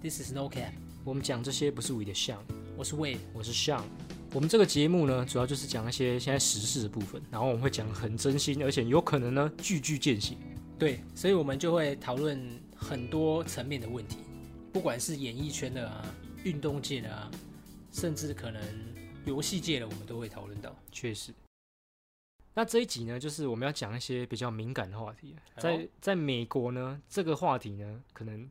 [0.00, 0.70] This is No Cap，
[1.02, 2.40] 我们讲这些不是为的像，
[2.76, 3.18] 我是 Wade。
[3.32, 3.84] 我是像。
[4.32, 10.36] 我们这个节目呢，主要就是讲一些现在时事的部分，然后我们会讲很真心，而且有可能呢句句见血。
[10.78, 12.40] 对，所以我们就会讨论
[12.76, 14.18] 很多层面的问题，
[14.72, 16.06] 不管是演艺圈的啊、
[16.44, 17.28] 运动界的啊，
[17.90, 18.62] 甚至可能
[19.24, 20.72] 游戏界的，我们都会讨论到。
[20.92, 21.34] 确实。
[22.54, 25.34] 那这一集呢，就是我们要讲一些比较敏感的话题。
[25.56, 28.48] 在在美国呢，这个话题呢，可能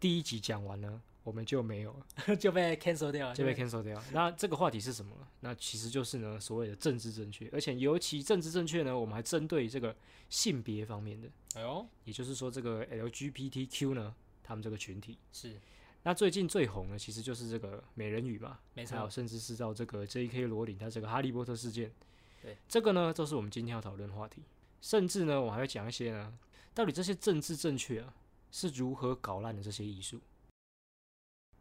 [0.00, 1.92] 第一集讲完呢，我们就没有
[2.26, 4.02] 了， 就被 cancel 掉了，就被 cancel 掉。
[4.12, 5.26] 那这个话题是什么呢？
[5.40, 9.94] 那其实就是呢，所谓的政治正确，而且尤其政治正确呢，我们还针对这个
[10.28, 15.18] 性别方面的，哎呦，也就是说这个 LGBTQ 呢，他们这个群体。
[15.32, 15.60] 是
[16.04, 20.46] 那最近最红的其实就是这个美人鱼嘛，没还有错，甚至是到这个 J.K.
[20.46, 21.92] 罗琳他这个哈利波特事件，
[22.40, 24.42] 对，这个呢都是我们今天要讨论的话题。
[24.80, 26.32] 甚至呢，我还会讲一些呢，
[26.72, 28.14] 到底这些政治正确啊
[28.50, 30.20] 是如何搞烂的这些艺术。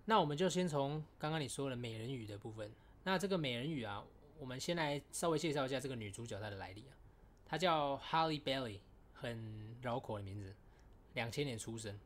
[0.05, 2.71] 那我们就先从刚刚你说的美人鱼的部分。
[3.03, 4.03] 那这个美人鱼啊，
[4.39, 6.95] 我们先来稍微介绍一下这个女主角她的来历啊。
[7.45, 8.79] 她叫 Holly Bailey，
[9.13, 10.53] 很绕口的名字，
[11.13, 11.97] 两千年出生。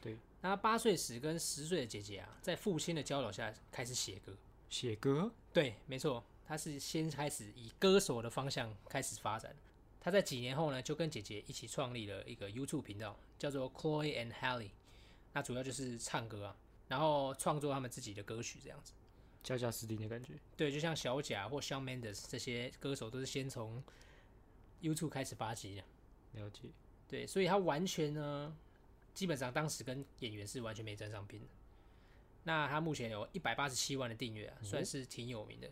[0.00, 4.36] 对，那她八岁时跟十岁的姐姐啊，在父亲的教导下开始写歌。
[4.68, 9.54] 写歌对，没错，她是先开始以歌手的方向开始发展。
[10.00, 14.70] 她在几年后呢，就跟姐姐一起创立了一个 YouTube 频道，叫做 Chloe and Hally。
[15.32, 16.56] 那主要就是唱歌啊，
[16.88, 18.92] 然后创作他们自己的歌曲这样子。
[19.42, 20.34] 加加斯汀的感觉。
[20.56, 23.82] 对，就像小贾或 Shawn Mendes 这些歌手，都是先从
[24.82, 25.84] YouTube 开始发迹的。
[26.40, 26.68] 了解。
[27.06, 28.54] 对，所以他完全呢，
[29.14, 31.48] 基本上当时跟演员是完全没沾上边的。
[32.42, 35.70] 那他目前有一百八十七万的订阅啊，算是挺有名的。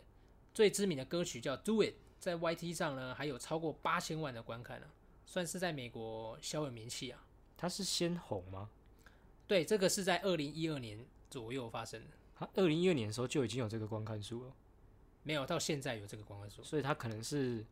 [0.53, 1.89] 最知名的歌曲叫《Do It》，
[2.19, 4.87] 在 YT 上呢还有超过八千万的观看呢、
[5.25, 7.23] 算是在美国小有名气啊。
[7.57, 8.69] 他是先红吗？
[9.47, 14.53] 对，这个是在二零一二年左右发生的，他二零一二年的时候就已经有这个观看数了，
[15.23, 16.61] 没有到现在有这个观看数。
[16.63, 17.65] 所以他可能是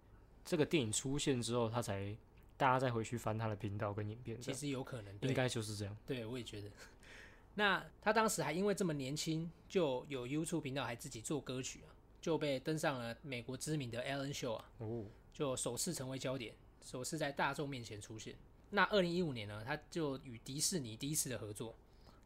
[0.43, 2.15] 这个电影出现之后，他才
[2.57, 5.95] 大家再回去翻他的频道跟影片其，实有可能，对应该就是这样。
[6.05, 6.69] 对，我也觉得。
[7.55, 11.94] 那他当时还因为这么年轻，就有 YouTube 频道，还自己做歌曲啊，
[12.25, 18.35] 就被登上了美国知名的 Ellen Show 啊，哦，就首次成为焦点，首次在大众面前出现。
[18.71, 21.75] 那二零一五年呢，他就与迪士尼第一次的合作，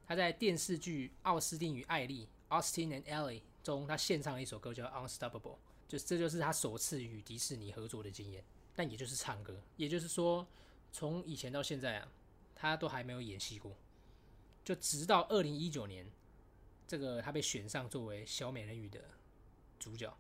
[0.08, 2.30] 他在电视剧《奥斯汀与艾丽》
[2.62, 5.42] （Austin and Ellie） 中，他献唱了一首歌叫《Unstoppable》，
[5.86, 8.42] 就这就是他首次与迪士尼合作的经验，
[8.78, 10.48] 但也就是唱歌，也就是说，
[10.94, 12.10] 从以前到现在啊，
[12.56, 13.76] 他都还没有演戏过。
[14.64, 16.10] 就直到二零一九年，
[16.88, 19.04] 这个他被选上作为小美人鱼的
[19.80, 20.14] 主角。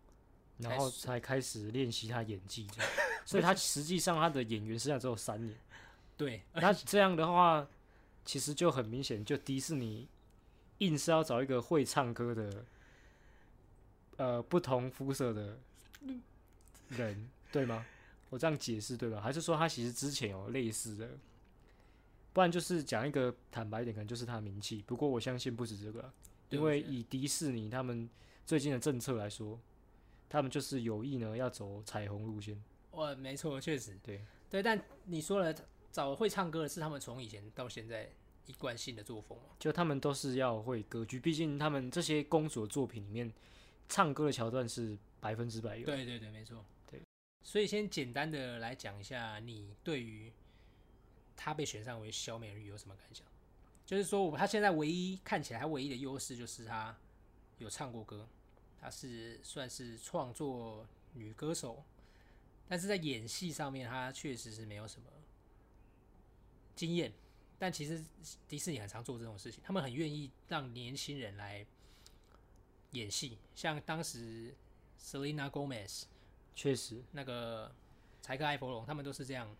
[0.57, 2.91] 然后才开始练习他演技这样，
[3.25, 5.57] 所以他实际上他的演员生涯只有三年。
[6.17, 7.65] 对，那这样的话，
[8.25, 10.05] 其实就很明显，就迪士尼
[10.79, 12.65] 硬是要找一个会唱歌的，
[14.17, 15.57] 呃，不同肤色的
[16.89, 17.85] 人，对吗？
[18.29, 19.21] 我这样解释对吧？
[19.21, 21.09] 还是说他其实之前有类似的？
[22.33, 24.83] 不然就是讲一个坦白一点，可能就是他的名气。
[24.85, 26.13] 不过我相信不止这个啊，
[26.49, 28.09] 因为以迪士尼他们
[28.49, 29.59] 最近的政策来说，
[30.27, 32.59] 他们就是有意呢要走彩虹路线。
[32.93, 34.63] 哇，没错，确实对对。
[34.63, 35.55] 但你说了，
[35.91, 38.09] 找会唱歌的是他们从以前到现在
[38.47, 39.43] 一贯性的作风嘛？
[39.59, 43.31] 就他们都是要会歌剧，毕竟他们这些公主的作品里面，
[43.87, 45.85] 唱歌的桥段是百分之百有。
[45.85, 46.65] 对对对，没错。
[46.89, 46.99] 对，
[47.43, 50.33] 所以先简单的来讲一下，你对于
[51.35, 53.23] 他被选上为小美人鱼有什么感想？
[53.85, 56.97] 就是说，我他现在唯一看起来他唯一的优势就是他
[57.59, 58.27] 有唱过歌，
[58.81, 61.83] 他是算是创作女歌手，
[62.67, 65.07] 但是在演戏上面她确实是没有什么
[66.75, 67.11] 经验。
[67.57, 68.01] 但其实
[68.47, 71.65] 迪士尼很常做这种事情，他们很愿意让年轻人来
[72.91, 74.55] 演戏，像当时
[74.97, 76.03] Selena Gomez
[76.55, 77.69] 确实，那个
[78.21, 79.53] 柴克艾弗隆，他们都是这样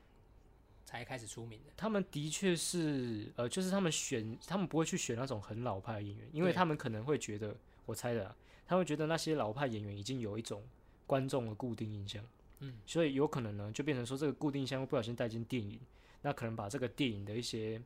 [0.90, 1.72] 才开始出名的。
[1.78, 7.56] 他们的确是，呃，就是他们选，他们不会去选那种很老派的演员，因为他们可能会觉得，
[7.86, 10.64] 我猜的、啊，他们会觉得那些老派演员已经有一种
[11.06, 12.26] 观众的固定印象，
[12.62, 15.80] 嗯，所以有可能呢，就变成说这个固定印象会不小心带进电影，
[16.24, 17.80] 那可能把这个电影的一些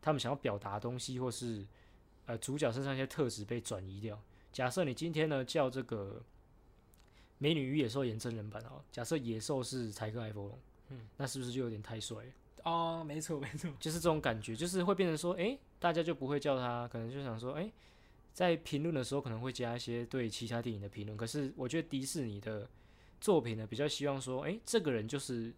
[0.00, 1.66] 他们想要表达的东西，或是
[2.26, 4.16] 呃主角身上一些特质被转移掉。
[4.52, 6.20] 假设你今天呢叫这个
[7.38, 10.58] 《美女与野兽》演真人版哦，假设野兽是柴克艾弗隆，
[10.90, 12.30] 嗯，那是不是就有点太帅了？
[12.64, 17.70] 哦，没错没错，就是这种感觉，就是会变成说，哎，大家就不会叫他，可能就想说，哎，
[18.32, 21.16] 在评论的时候可能会加一些对其他电影的评论。
[21.16, 22.68] 可是我觉得迪士尼的
[23.20, 25.52] 作品呢，比较希望说，哎，这个人就是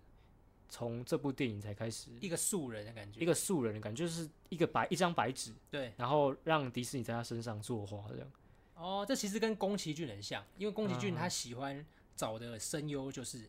[0.68, 8.28] 从这部电影才开始一个素人的感觉，一个素人的感觉，就是一个白一张白纸，对，然后让迪士尼在他身上作画这样。
[8.74, 11.86] 哦，这其实跟宫崎骏很像，因为宫崎骏啊他喜欢
[12.16, 13.48] 找的声优就是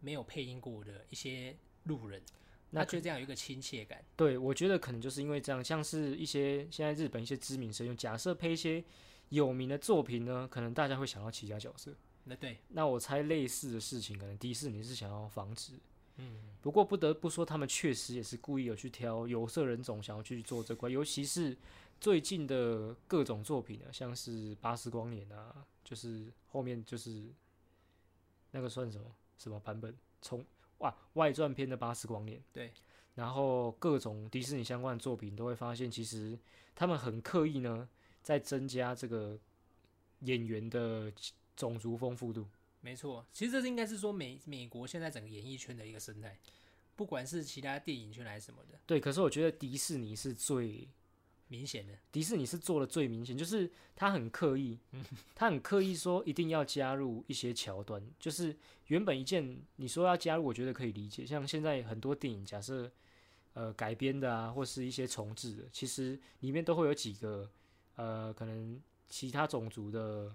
[0.00, 2.20] 没有配音过的一些路人，
[2.70, 4.04] 那就这样有一个亲切感。
[4.16, 8.84] 对，我觉得可能就是因为这样，像是一些现在日本一些知名声优，假设配一些
[9.30, 11.94] 有名的作品呢，可能大家会想到其他角色。
[12.24, 15.74] 那对，那我猜类似的事情，可能迪士尼是想要防止。
[16.16, 21.56] 嗯，不过不得不说，他们确实也是故意有去挑有色人种，想要去做这块，尤其是
[22.00, 27.24] 最近的各种作品啊，像是《巴斯光年》啊，就是后面就是
[28.50, 29.04] 那个算什么
[29.38, 29.94] 什么版本？
[30.22, 30.44] 从
[30.78, 32.72] 哇外传片的《巴斯光年》对，
[33.14, 36.38] 然后各种迪士尼相关的作品都会发现，其实
[36.74, 37.88] 他们很刻意呢，
[38.22, 39.38] 在增加这个
[40.20, 41.12] 演员的
[41.56, 42.46] 种族丰富度。
[42.80, 46.38] 没错，其实这是应该是说美美国现在整个演艺圈的一个生态，
[46.94, 50.86] 不管是其他电影圈还是什么的，对，可是我觉得迪士尼是最
[51.48, 54.76] 明显的，迪士尼是做的最明显，就是他很刻意，
[55.32, 58.56] 他很刻意说一定要加入一些桥段，就是
[58.88, 61.24] 原本一件你说要加入，我觉得可以理解。
[61.24, 62.90] 像现在很多电影，假设
[63.54, 67.48] 呃改编的啊，或是一些重置的，其实里面都会有几个
[67.94, 70.32] 呃可能其他种族的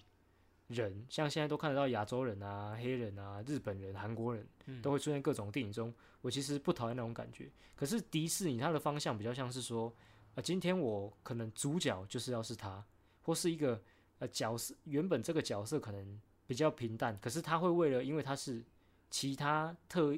[0.68, 4.48] 人，像现在都看得到亚洲人啊、黑人啊、日本人、韩国人，
[4.82, 5.94] 都会出现各种电影中。
[6.22, 9.94] 我其实不讨厌那种感觉，可是迪士尼它的方向比较像是说。
[10.36, 12.84] 啊，今天我可能主角就是要是他，
[13.24, 13.82] 或是一个
[14.20, 18.64] 呃角色，原本这个角色可能比较平淡，可是他会为了因为他是
[19.10, 20.18] 其他特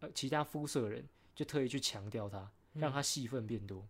[0.00, 3.86] 呃其他肤色的人，就特意去强调他，让他戏份变多。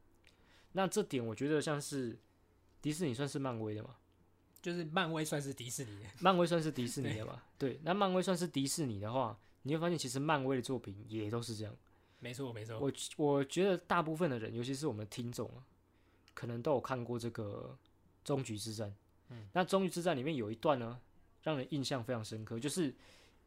[0.73, 2.19] 那这点我觉得像是
[2.81, 3.97] 迪士尼算是漫威的嘛，
[4.63, 11.77] 就是漫威算是迪士尼的，漫威算是迪士尼的 嘛，对，那漫威算是迪士尼的话，你会发现其实漫威的作品也都是这样。
[12.25, 15.61] 没错没错，我我觉得大部分的人，尤其是我们听众啊，
[16.33, 17.77] 可能都有看过这个
[18.27, 18.89] 《终局之战》。
[19.29, 20.99] 嗯，那《终局之战》里面有一段呢，
[21.43, 22.95] 让人印象非常深刻，就是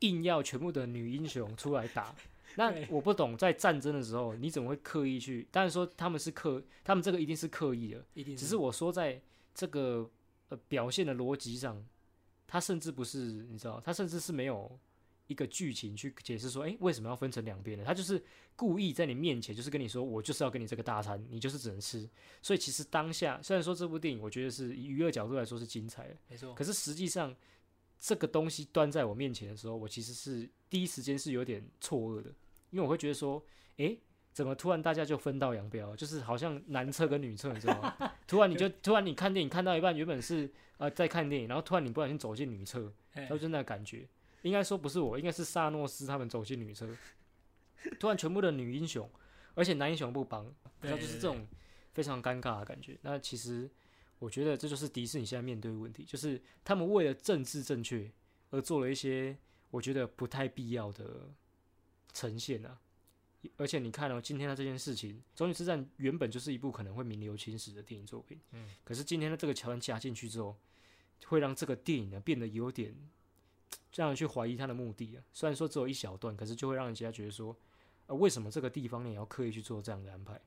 [0.02, 2.14] 硬要全部的女英雄出来打。
[2.56, 5.48] 那我不懂，在战争的时候，你怎么会刻意去？
[5.52, 9.20] 当然说他们是刻，他们这个一定是刻意的，一定只是我说在
[9.56, 10.08] 这个
[10.50, 11.84] 呃表现的逻辑上，
[12.46, 13.18] 他甚至不是
[13.50, 14.80] 你知道，他甚至是没有
[15.28, 17.84] 一个剧情去解释说，诶，为什么要分成两边呢？
[17.86, 18.22] 他就是
[18.56, 22.10] 故意在你面前，就是跟你说，我就是要跟你这个大餐，你就是只能吃。
[22.42, 27.36] 所以其实当下虽然说这部电影，我觉得是以娱乐角度来说是精彩的，没错，可是实际上
[28.00, 32.30] 这个东西端在我面前的时候，我其实是第一时间是有点错愕的，
[32.72, 33.44] 因为我会觉得说，
[33.78, 34.00] 诶，
[34.32, 35.96] 怎么突然大家就分道扬镳？
[35.96, 37.94] 就是好像男厕跟女厕，你知道吗？
[38.28, 44.08] 突然你就突然你看电影看到一半，原本是呃在看电影，然后突然你不小心走进女厕，然后就那个感觉。
[44.44, 46.88] 应该说不是我，应该是萨诺斯他们走进女厕，
[48.00, 49.10] 突然全部的女英雄，
[49.56, 51.48] 而且男英雄不帮，然后就是这种
[51.94, 52.98] 非常尴尬的感觉。
[53.02, 53.70] 那其实
[54.20, 58.10] 我觉得这就是迪士尼现在面对的问题，就是他们为了政治正确
[58.52, 59.36] 而做了一些
[59.72, 61.30] 我觉得不太必要的
[62.14, 62.80] 呈现啊。
[63.58, 70.56] 而且你看哦，今天的这件事情，《终局之战》原本就是一部可能会名留青史的电影作品，嗯，可是今天的这个桥段加进去之后，
[71.26, 72.96] 会让这个电影呢变得有点。
[73.94, 77.56] 让人去怀疑他的目的啊，虽然说只有一小段，可是就会让人家觉得说，
[78.06, 80.40] 呃，为什么这个地方你也要刻意去做这样的安排？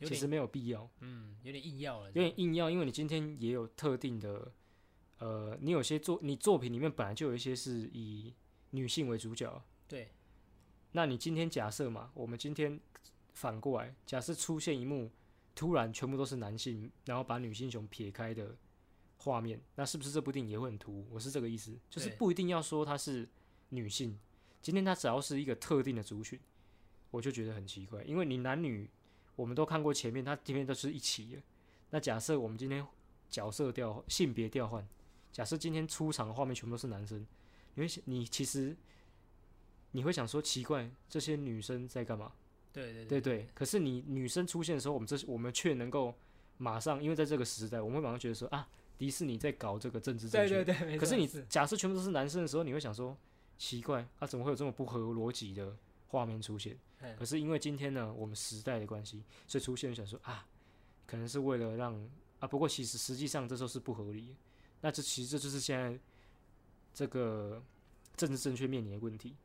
[0.00, 4.52] 其实没有必要，嗯，有点硬要了，有点硬要，因为你今天也有特定的，
[5.18, 8.34] 呃，你有些作你作品里面本来就有一些是以
[8.70, 10.10] 女性为主角，对，
[10.92, 12.78] 那你今天假设嘛，我们今天
[13.32, 15.10] 反过来，假设出现一幕，
[15.54, 18.56] 突然全部都是男性，然后把女性熊撇开的。
[19.18, 21.06] 画面，那是不是这部电影也会很突兀？
[21.10, 23.28] 我是这个意思，就是不一定要说她是
[23.70, 24.18] 女性。
[24.62, 26.38] 今天她只要是一个特定的族群，
[27.10, 28.02] 我就觉得很奇怪。
[28.04, 28.88] 因为你男女
[29.34, 31.42] 我们都看过前面，他前面都是一起的。
[31.90, 32.86] 那假设我们今天
[33.28, 34.86] 角色调性别调换，
[35.32, 37.26] 假设今天出场的画面全部都是男生，
[37.74, 38.76] 你会你其实
[39.92, 42.32] 你会想说奇怪，这些女生在干嘛？
[42.72, 43.48] 对对对对。
[43.54, 46.14] 可是你女生出现的时候，我们这我们却能够
[46.58, 48.68] 马上，因为在这个时代，我们会马上觉得说啊。
[48.98, 53.16] 迪士尼在搞这个政治正确，对对对，可是你假设全部都是男生的时候，你会想说
[53.58, 55.76] 奇怪啊，怎么会有这么不合逻辑的
[56.08, 56.78] 画面出现？
[57.18, 60.46] 可是因为今天呢，我们时代的关系，所以出现想说啊，
[61.06, 61.94] 可能是为了让
[62.40, 64.34] 啊，不过其实实际上这时候是不合理。
[64.80, 65.98] 那这其实这就是现在
[66.94, 67.62] 这个
[68.16, 69.36] 政治正确面临的问题。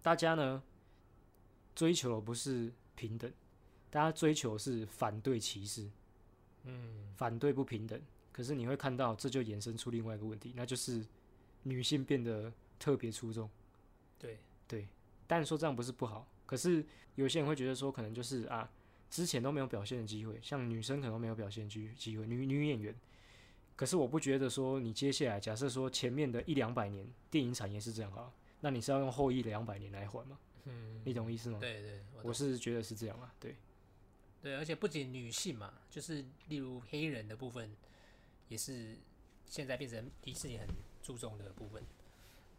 [0.00, 0.62] 大家呢
[1.74, 3.30] 追求的不是平等，
[3.90, 5.90] 大家追求是反对歧视，
[6.64, 8.00] 嗯，反对不平等。
[8.36, 11.02] 可是你会看到，这就衍生出另外一个问题，那就是
[11.62, 13.48] 女性变得特别出众。
[14.18, 14.38] 对
[14.68, 14.86] 对，
[15.26, 18.70] 但说这样不是不好，可是有些人会觉得说，可能就是啊，
[19.08, 22.94] 之前都没有表现的机会，像女生可能都没有表现机机会，女女演员。
[23.74, 30.38] 可是我不觉得说，你接下来假设说前面的一两百年电影产业是这样啊，那你是要用后一两百年来还吗？
[30.64, 31.58] 嗯，你懂意思吗？
[31.58, 33.56] 对对，我是觉得是这样啊，对。
[34.42, 37.74] 对，而且不仅女性嘛，就是例如黑人的部分，
[38.48, 38.96] 也是
[39.46, 40.66] 现在变成迪士尼很
[41.02, 41.82] 注重的部分。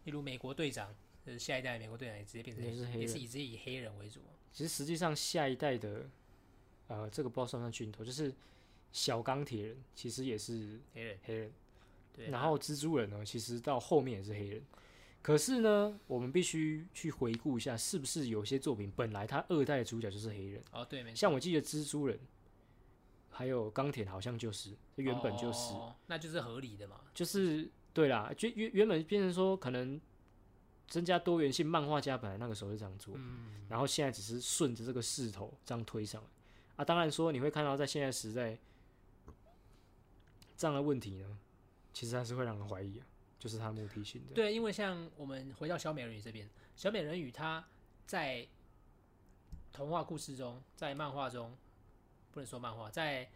[0.05, 4.21] 例如美国队长，就是下一代美国队长也直接变成也是黑人也是以直接以黑人为主。
[4.53, 6.09] 其实实际上下一代的，
[6.87, 8.33] 呃，这个不知道算不算镜头，就是
[8.91, 11.51] 小钢铁人其实也是黑人，黑人，
[12.13, 14.63] 对，然后蜘蛛人呢，其实到后面也是黑人。
[15.21, 20.63] 可是呢，我们必须去回顾一下，是不是有些作品本来他二代的主角就是黑人？
[20.71, 22.17] 哦对，没错，像我记得蜘蛛人，
[23.37, 27.01] 还有钢铁好像就是原本就是，哦那就是合理的嘛。
[27.13, 30.01] 就是对啦，就原原本变成说可能
[30.87, 36.29] 增加多元性，漫画家本来那个时候是这样做，嗯，然后现在只是顺着这个势头这样推上来
[36.77, 36.83] 啊。
[36.83, 38.57] 当然说你会看到在现在时代
[40.57, 41.37] 这样的问题呢，
[41.93, 43.05] 其实还是会让人怀疑啊，
[43.37, 44.33] 就是它目的性的。
[44.33, 47.63] 对，因为像我们回到小美人鱼这边，小美人鱼她
[48.07, 48.47] 在
[49.71, 51.55] 童话故事中，在漫画中，
[52.37, 53.27] 不能说漫画，在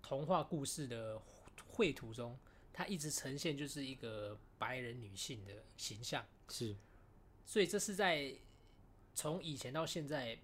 [0.00, 1.20] 童话故事的
[1.66, 2.38] 绘图中，
[2.72, 6.76] 它一直呈现就是一个白人女性的形象，是
[7.44, 8.32] 所以这是在
[9.16, 10.38] 从以前到现在，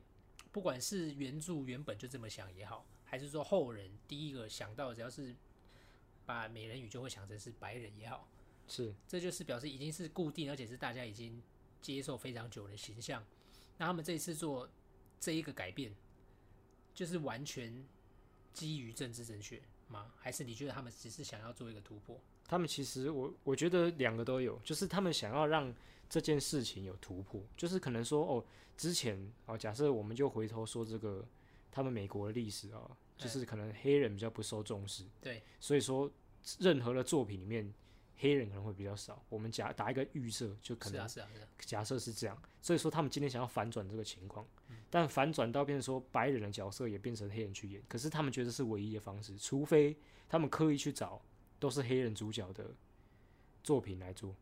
[0.51, 5.33] 不管是原著原本就这么想也好，还是说后人第一个想到只要是
[6.25, 8.29] 把美人鱼就会想成是白人也好。
[8.67, 11.41] 是，这就是表示已经是固定，而且是大家已经
[11.81, 13.25] 接受非常久的形象。
[13.79, 14.69] 那他们这一次做
[15.21, 15.95] 这一个改变，
[16.97, 17.85] 就是完全
[18.55, 20.13] 基于政治正确吗？
[20.17, 22.19] 还是你觉得他们只是想要做一个突破？
[22.49, 25.73] 他们其实我我觉得两个都有，就是他们想要让
[26.09, 28.45] 这件事情有突破，就是可能说哦，
[28.79, 31.23] 之前哦，假设我们就回头说这个
[31.71, 36.11] 他们美国的历史啊，就是可能黑人比较不受重视，对，所以说
[36.59, 37.71] 任何的作品里面
[38.19, 39.23] 黑人可能会比较少。
[39.29, 44.47] 我们假打一个预设，就可能是啊，是啊，假设是这样，所以说他们今天想要反转这个情况，
[44.91, 49.97] 但反转到变成说白人的角色也变成黑人去演，可是他们觉得是唯一的方式，除非
[50.29, 51.21] 他们刻意去找
[51.59, 52.71] 都是黑人主角的
[53.63, 54.35] 作品来做，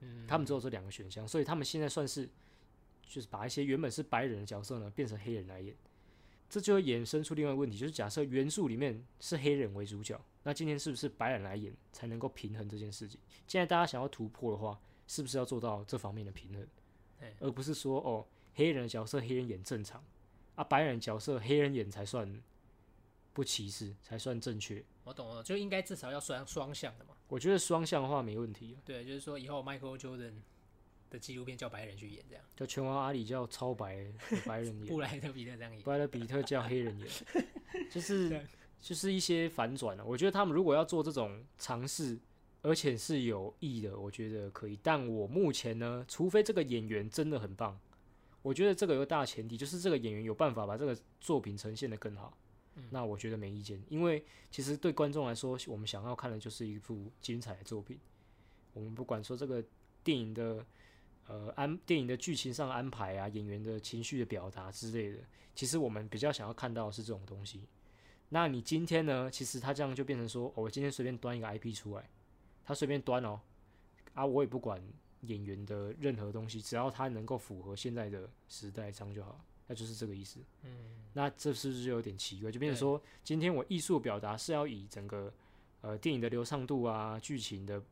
[0.00, 2.28] 嗯，他们只有这两个选项，所以他们现在算是
[3.02, 5.74] 就是把一些原本是白人的角色呢变成黑人来演，
[6.48, 13.20] 这就会衍生出另外一个问题，就是假设原著里面是黑人为主角，那今天是不是白人来演才能够平衡这件事情？
[13.46, 16.66] 现在大家想要突破的话，是不是要做到这方面的平衡
[17.18, 20.02] 对，而不是说哦黑人的角色黑人演正常
[20.54, 22.42] 啊，白人角色黑人演才算
[23.32, 24.84] 不歧视，才算正确。
[25.04, 27.14] 我懂了，就应该至少要双双向的嘛。
[27.28, 30.34] 我觉得双向的话没问题啊，对，就是说以后 Michael Jordan
[31.10, 34.06] 的纪录片叫白人去演，这样叫拳王阿里叫超白
[34.46, 34.86] 白人演。
[34.92, 35.82] 布莱德比特这样演。
[35.82, 37.08] 布莱德比特叫黑人演，
[37.90, 38.44] 就是
[38.80, 42.18] 就是一些反转了、我觉得他们如果要做这种尝试，
[42.62, 44.78] 而且是有意的，我觉得可以。
[44.82, 47.78] 但我目前呢，除非这个演员真的很棒，
[48.42, 52.36] 我觉得这个有个大前提，就是这个演员有办法把这个作品呈现的更好。
[52.88, 57.98] 那我觉得没意见，因为其实对观众来说，我们想要看的就是一部精彩的作品。
[58.72, 59.62] 我们不管说这个
[60.02, 60.64] 电影的
[61.26, 65.18] 呃安电影的剧情上安排啊，演员的情绪的表达之类的，
[65.54, 67.60] 其实我们比较想要看到的是这种东西。
[68.32, 69.30] 那你今天呢？
[69.30, 72.08] 其实他这样就变成说，哦我今天随便端一个 IP 出来，
[72.64, 73.40] 他随便端哦，
[74.14, 74.80] 啊，我也不管
[75.22, 80.38] 演员的任何东西，只要他能够符合现在的时代，这样就好，那就是这个意思。
[80.62, 80.70] 嗯，
[81.12, 82.52] 那这是不是就有点奇怪？
[82.52, 85.32] 就变成说，今天我艺术表达是要以整个
[85.80, 87.82] 呃电影的流畅度啊、剧情的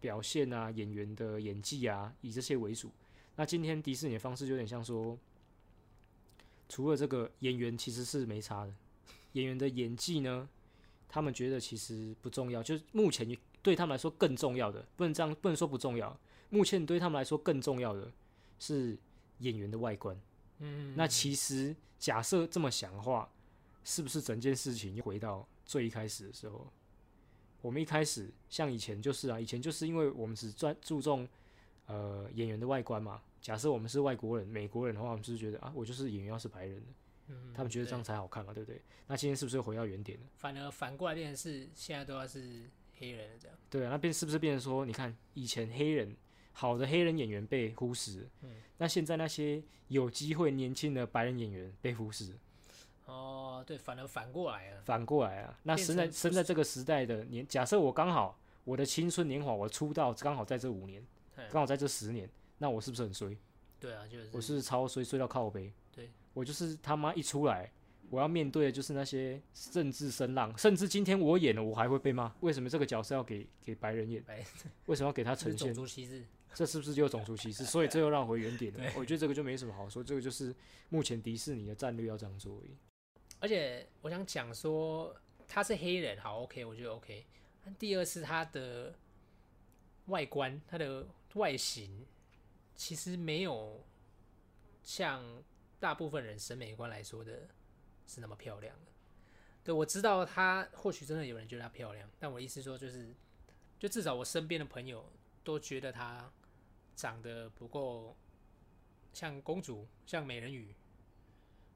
[0.00, 2.90] 表现啊、演员的演技啊，以这些为主。
[3.36, 5.18] 那今天迪士尼的方式就有点像说，
[6.70, 8.74] 除了这个演员其实是没差的，
[9.34, 10.48] 演员的演技呢，
[11.08, 16.18] 他们觉得其实不重要，就是目前对他们来说更重要的，不能这样，不能说不重要。
[16.50, 18.10] 目前对他们来说更重要的
[18.58, 18.96] 是
[19.38, 20.18] 演员的外观。
[20.58, 23.28] 嗯，那其实假设这么想的话，
[23.84, 26.66] 是不是整件事情又回到最一开始的时候？
[27.60, 31.26] 我们一开始像以前就是啊，以前就是因为我们只专注重
[31.86, 33.22] 呃演员的外观嘛。
[33.40, 36.86] 假设我们是外国人、美国人的话，我们就是觉得啊，我就是演员要是白人的，
[37.28, 38.80] 嗯他们觉得这样才好看嘛，对不对？
[39.06, 40.26] 那今天是不是又回到原点了？
[40.36, 43.56] 反而反过来变成是现在都要是黑人了这样。
[43.70, 46.14] 对啊，那变是不是变成说，你看以前黑人
[46.52, 52.36] 好的黑人演员被忽视，嗯那现在那些有机会年轻的白人演员被忽视。
[53.06, 54.82] 哦，对，反而反过来了。
[54.82, 62.28] 反过来啊，那生在生在这个时代的年，假设我刚好我的青春年华，我出道刚好在这五年，嗯刚好在这十年，
[62.58, 63.36] 那我是不是很衰？
[63.78, 65.70] 对啊，就是我是超衰衰到靠背。
[65.94, 67.70] 对，我就是他妈一出来，
[68.10, 72.34] 我要面对的就是那些政治声浪，甚至今天我演了，我还会被骂。
[72.40, 74.22] 为什么这个角色要给给白人演？
[74.22, 74.44] 白
[74.86, 75.74] 为什么要给他呈现种？
[75.74, 76.24] 族歧视。
[76.54, 77.64] 这是不是就种族歧视？
[77.66, 78.92] 所以这又让回原点了对。
[78.96, 80.54] 我觉得这个就没什么好说，这个就是
[80.88, 82.76] 目前迪士尼的战略要这样做而已。
[83.40, 85.14] 而且我想讲说，
[85.48, 87.24] 他是黑人，好 OK，我觉得 OK。
[87.78, 88.94] 第二是他的
[90.06, 92.06] 外观，他的外形
[92.76, 93.84] 其实没有
[94.82, 95.24] 像
[95.84, 97.46] 大部分人审美观来说的
[98.06, 98.92] 是那么漂亮的。
[99.62, 103.14] 对我知道他或许真的有人觉得她漂亮，但我意思说就是，
[103.78, 105.12] 就至少我身边的朋友
[105.42, 106.32] 都觉得她
[106.96, 108.16] 长得不够
[109.12, 110.74] 像公主，像美人鱼。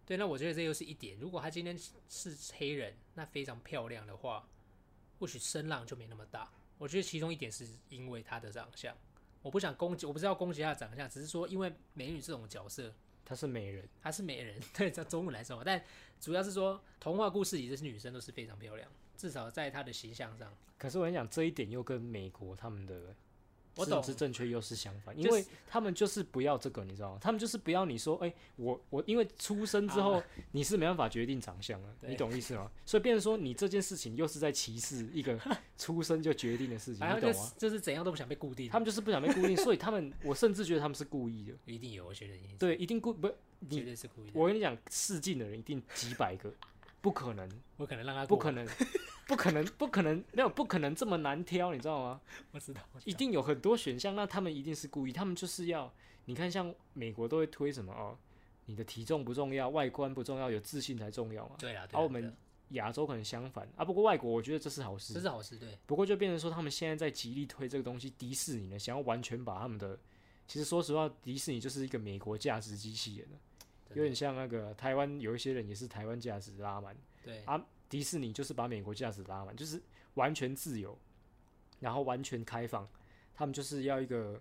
[0.06, 1.18] 对，那我觉得这又是一点。
[1.18, 4.48] 如果她今天是黑人，那非常漂亮的话，
[5.18, 6.50] 或许声浪就没那么大。
[6.78, 8.96] 我觉得其中一点是因为她的长相，
[9.42, 12.94] 我不想攻击，我不是要攻击她的长相，只是说因为美女这种角色，
[13.28, 15.82] 她是美人，她是美人， 对，在中文来说，但
[16.18, 20.50] 主要是说童话故事里这些女生都是非常漂亮，至少在她的形象上。
[20.78, 23.14] 可是我跟你讲，这一点又跟美国他们的
[23.78, 27.18] 我懂政治正确又是相反，因为他们就是不要这个，你知道吗？
[27.20, 32.70] 他们就是不要你说，哎、我我因为出生之后、你是没办法决定长相的，你懂意思吗？
[32.84, 35.38] 所以变成说你这件事情又是在歧视一个
[35.78, 37.32] 出生就决定的事情，你懂吗？
[37.32, 44.32] 就是就是怎样都不想被固定，他们就是不想被固定，所以他们我甚至觉得他们是故意的，一定有，我觉得对，一定故不，绝你对是故意的。
[44.34, 46.52] 我跟你讲，试镜的人一定几百个，
[47.00, 48.66] 不可能，我可能让他不可能，
[49.26, 52.20] 不可能，不可能， 没有不可能这么难挑，你知道吗？
[52.52, 53.02] 我知道，知道。
[53.04, 55.92] 一定有很多选项，那他们一定是故意，他们就是要
[56.24, 58.18] 你看，像美国都会推什么哦，
[58.66, 61.56] 你的体重不重要，外观不重要，有自信才重要嘛。
[61.58, 62.34] 对啊，对而、我们
[62.70, 63.66] 亚洲可能相反。
[63.76, 65.14] 啊，不过外国我觉得这是好事。
[65.14, 69.98] 这事，是好事，对，不过就变成说他们现在在极力推这个东西，迪士尼呢想要完全把他们的，
[70.46, 73.38] 其实说实话，迪士尼就是一个美国价值机器人了，
[73.94, 76.96] 有点像那个台湾有一些人也是台湾价值拉满。
[77.24, 77.42] 对。
[77.44, 80.98] 啊迪士尼就是把美国价值拉满，就是完全自由，
[81.80, 82.86] 然后完全开放，
[83.34, 84.38] 他们就是要一个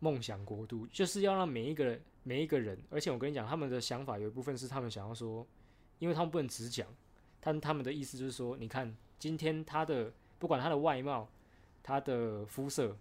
[0.00, 5.46] 梦想国度，就是要让每一个人每一个人，而且我跟你讲，他们的想法有一部分是他们想要说，
[6.00, 6.88] 因为他们不能只讲，
[7.38, 11.28] 但他们的意思就是说，你看今天他的不管他的外貌、
[11.84, 12.96] 他的肤色，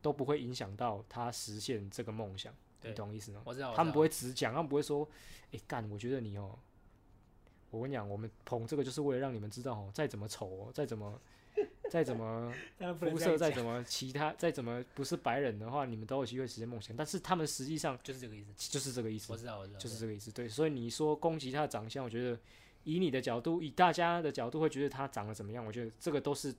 [0.00, 3.42] 都不会影响到他实现这个梦想，你对懂意思吗？
[3.44, 5.08] 我知道，我他们不会只讲，他们不会说，
[5.52, 6.58] 哎、干，我觉得你哦，
[7.70, 11.20] 我跟你讲，我们捧这个就是为了让你们知道哦，再怎么丑哦，再怎么
[11.90, 12.52] 再怎么
[12.98, 16.96] 肤色再怎么 其他再怎么不是白人的话，你们都有机会实现梦想。
[16.96, 20.30] 但是他们实际上就是这个意思，就是这个意思我，知道，我知道，就是这个意思。
[20.32, 22.38] 对，所以你说攻击他的长相，我觉得
[22.82, 26.54] 以你的角度，以大家的角度会觉得他长得怎么样，我觉得这个都是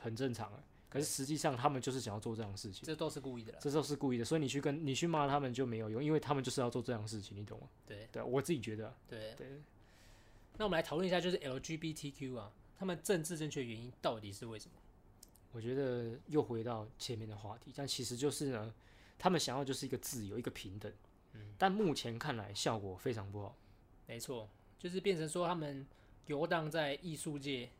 [0.00, 0.62] 很正常的。
[0.94, 2.84] 可是实际上他们就是想要做这样的事情。
[2.84, 7.68] 这都是故意的啦，这都是故意的，所以你去跟你去骂他们就没有用，因为他们就是要做这样的事情，你懂吗？
[7.84, 9.34] 对对啊，我自己觉得啊，对。
[9.36, 9.48] 对，
[10.56, 14.76] 那我们来讨论一下，就是 LGBTQ 啊，他们政治正确原因到底是为什么？
[15.50, 18.72] 我觉得又回到前面的话题，但其实就是呢，
[19.18, 20.92] 他们想要就是一个自由，一个平等，
[21.32, 23.56] 嗯但目前看来效果非常不好。
[24.06, 25.86] 没错，就是变成说他们
[26.26, 27.70] 游荡在艺术界，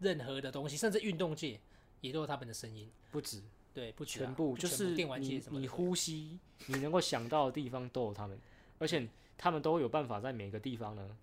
[0.00, 1.60] 任何的东西，甚至运动界
[2.00, 2.90] 也都有他们的声音。
[3.10, 8.38] 不止，对，不止啊全部就是电玩界你你什么的呼吸，你能够想到的地方都有他们，
[8.78, 11.16] 而且他们都有办法在每个地方呢，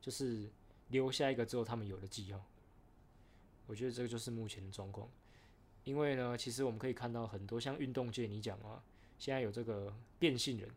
[0.00, 0.48] 就是
[0.88, 2.44] 留下一个只有他们有的记号。
[3.66, 5.08] 我觉得这个就是目前的状况，
[5.84, 8.82] 因为呢，其实我们可以看到很多像运动界，你讲啊，
[9.18, 10.68] 现在有这个变性人，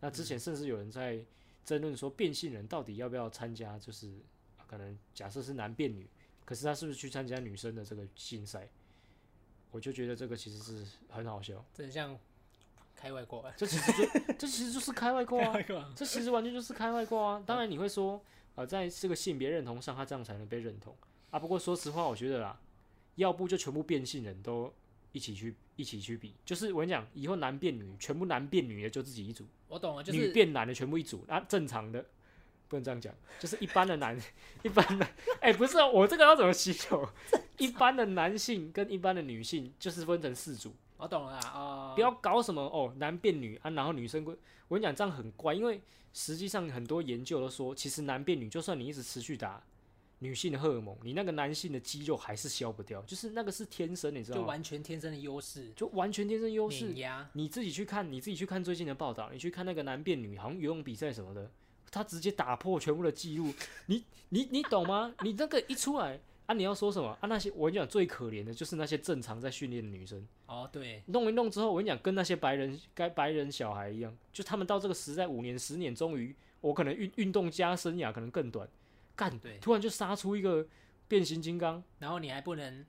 [0.00, 1.24] 那之前甚至有人在
[1.64, 4.08] 争论说变性人到底要不要参加，就是
[4.58, 6.06] 啊可能假设是男变女，
[6.44, 8.68] 可是他是不是去参加女生的这个竞赛？
[9.72, 12.16] 我就觉得这个其实是很好笑，这很像
[12.94, 13.50] 开外挂。
[13.56, 15.64] 这其实就这其实就是开外挂啊，外，
[15.96, 17.42] 这其实完全就是开外挂啊。
[17.44, 18.22] 当然你会说，
[18.54, 20.94] 呃，在这个性别认同上，他这样才能被认同
[21.30, 21.38] 啊。
[21.38, 22.60] 不过说实话，我觉得啦，
[23.16, 24.72] 要不就全部变性人都
[25.10, 32.04] 一起去一起去比，就是我跟你讲，以后男变女，全部男变女的就自己一组，我懂了，就女是变男的全部一组，啊，正常的。
[32.72, 34.18] 不能这样讲，就是一般的男，
[34.64, 35.06] 一般的，
[35.42, 37.06] 哎、不是、啊、我这个要怎么洗手？
[37.58, 41.94] 一般的男性跟一般的女性就是分成四组，我懂了啦啊。
[41.94, 44.34] 不要搞什么哦，男变女啊，然后女生归
[44.68, 45.82] 我跟你讲，这样很怪，因为
[46.14, 49.62] 实际上很多研究都说，其实男变女，就算你一直持续打
[50.20, 54.42] 女性的荷尔蒙，你那个男性的肌肉还是消不掉，就是那个是天生，你知道吗？
[54.42, 56.94] 就完全天生的优势，就完全天生优势。
[57.34, 61.50] 你自己去看，你自己去看最近的报道，你去看那个男变女，好像游泳比赛什么的，
[61.92, 63.52] 他直接打破全部的记录，
[63.86, 65.14] 你你你懂吗？
[65.20, 67.10] 你那个一出来，啊，你要说什么？
[67.20, 67.28] 啊？
[67.28, 78.66] 那些我跟你讲，最可怜的就是那些正常在训练的女生，哦，对，弄一弄之后，我跟你讲，跟那些白人该白人小孩一样，就他们到这个时代五年十年，终于我可能运运动家生涯可能更短，
[79.14, 79.58] 干，对。
[79.58, 80.66] 突然就杀出一个
[81.06, 82.84] 变形金刚，然后你还不能，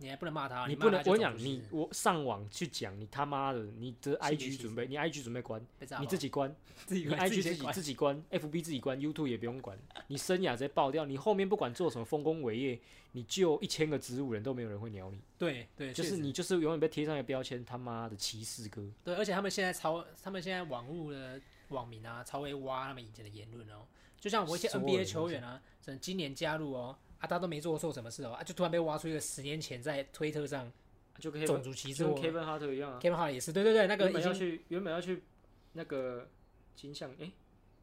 [0.00, 5.64] 你还不能骂他，你不能我跟你讲，你我上网去讲，你他妈的，你的 IG 准备，你 IG 准备关，
[6.00, 6.54] 你自己关，你
[6.86, 12.80] 自己关 IG 自己自己关，FB 自己关，YouTube 也不用管，你生涯直接爆掉，你后面不管做什么丰功伟业，
[13.12, 18.82] 你就一千个植物人都没有人会鸟你，对对，就是你就是永远被贴上一个标签，他妈的歧视哥。
[19.04, 23.86] 对，而且他们现在超，他们现在网络的网民啊，超会挖他们以前的言论哦。
[24.18, 30.70] 就像我一些 NBA 球员啊，可能今年加入哦，啊，他都没做错什么事哦，啊，就突然被挖出一个十年前在推特上
[31.18, 35.22] 就跟种族歧视跟 Kevin Hart 一样啊，，Kevin Hart 也是，对对对，那个原本要经去原本要去
[35.74, 36.28] 那个
[36.74, 37.30] 金像诶，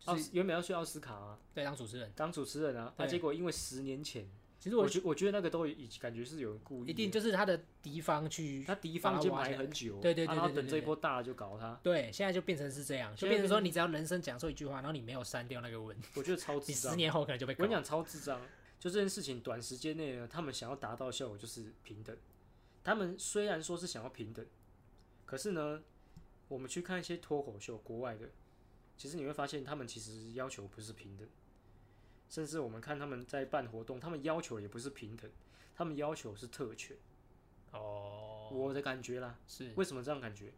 [0.06, 2.12] 奥就是斯原本要去奥斯卡啊对当主持人。
[2.16, 4.28] 当主持人啊，啊对结果因为十年前，
[4.60, 16.92] 其实我我觉我觉得那个都已感觉是有人故意的，一定就是他的敌方去，他敌方已经埋把他挖起来很久，对对对啊然后等对对对这一波大了就搞他，对，现在就变成是这样，就现在变成说你只要人生讲错一句话，然后你没有删掉那个文，我觉得超 智障。
[16.92, 17.76] 你十年后可能就被搞我跟你。
[17.76, 18.42] 讲超智障，
[18.80, 22.16] 就这件事情短时间内呢，他们想要达到的效果就是平等。
[22.84, 24.46] 他们虽然说是想要平等，
[25.26, 25.84] 可是呢，
[26.48, 28.30] 我们去看一些脱口秀，国外的，
[28.96, 31.28] 其实你会发现他们其实要求不是平等，
[32.30, 35.30] 甚至我们看他们在办活动，他们要求也不是平等，
[35.76, 36.96] 他们要求是特权。
[37.74, 40.54] 哦，我的感觉啦，是为什么这样感觉？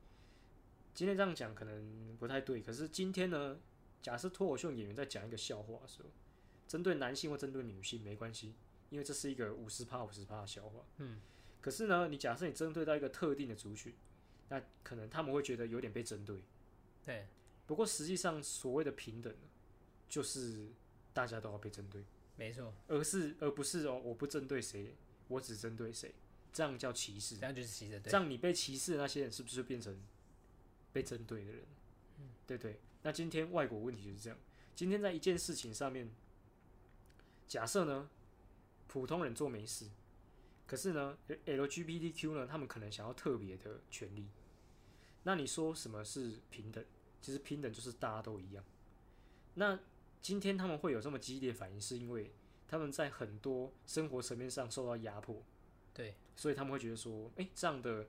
[0.94, 3.58] 今天这样讲可能不太对，可是今天呢，
[4.02, 6.10] 假设脱口秀演员在讲一个笑话的时候，
[6.70, 8.54] 针对男性或针对女性没关系，
[8.92, 10.86] 因为这是一个五十趴五十趴的笑话。
[10.98, 11.20] 嗯，
[11.60, 13.96] 可是呢，你假设你针对到一个特定的族群，
[14.50, 16.44] 那可能他们会觉得有点被针对。
[17.04, 17.28] 对，
[17.66, 19.48] 不过实际上所谓的平等呢，
[20.08, 20.68] 就是
[21.12, 22.06] 大家都要被针对，
[22.36, 24.96] 没错，而是而不是哦，我不针对谁，
[25.28, 26.14] 我只针对谁，
[26.54, 27.46] 这样叫歧视这。
[27.48, 30.00] 样就是歧视，对这，样你被歧视的那些人是不是就变成
[30.94, 31.64] 被针对的人？
[32.20, 32.80] 嗯对对？
[33.02, 34.38] 那今天外国问题就是这样。
[34.76, 36.10] 今天在一件事情上面，
[37.50, 38.08] 假设呢，
[38.88, 39.90] 普通人做没事，
[40.68, 44.30] 可是呢，LGBTQ 呢，他们可能想要特别的权利。
[45.24, 46.86] 那你说什么是平等？
[47.20, 48.64] 其实平等就是大家都一样。
[49.56, 49.80] 那
[50.22, 52.32] 今天他们会有这么激烈反应，是因为
[52.68, 55.44] 他们在很多生活层面上受到压迫。
[55.92, 58.08] 对，所以他们会觉得说，哎、这样的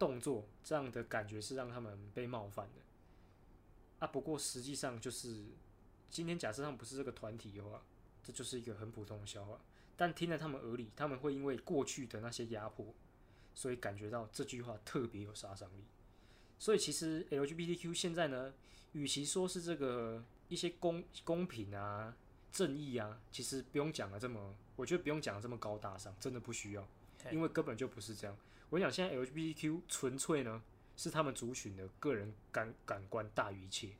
[0.00, 2.82] 动作，这样的感觉是让他们被冒犯的。
[4.00, 5.46] 啊，不过实际上就是，
[6.10, 7.82] 今天假设他们不是这个团体的话，
[8.22, 9.60] 这就是一个很普通的笑话。
[9.96, 12.94] 但听在他们耳里，他们会因为过去的那些压迫，
[13.54, 15.84] 所以感觉到这句话特别有杀伤力。
[16.58, 18.54] 所以其实 LGBTQ 现在呢，
[18.92, 22.16] 与其说是这个一些公公平啊、
[22.50, 26.88] 正义啊，其实不用讲的这么，我觉得不用讲的这么高大上，真的不需要，
[27.30, 28.36] 因为根本就不是这样。
[28.70, 30.62] 我讲现在 LGBTQ 纯粹呢
[30.96, 33.90] 是他们族群的个人感感官大于一切。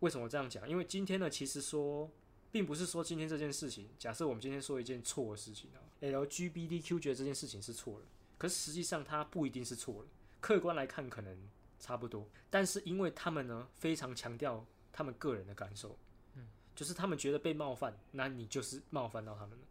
[0.00, 0.68] 为什么这样讲？
[0.68, 2.10] 因为今天呢，其实说
[2.52, 11.48] 并不是说今天这件事情，假设我们今天说一件错的事情啊，LGBTQ 觉得这件事情是错的，可是实际上它不一定是错的，客观来看可能
[11.80, 15.98] 差不多，但是因为他们呢非常强调他们个人的感受，
[16.34, 19.64] 嗯，就是他们觉得被冒犯，那你就是冒犯到他们了。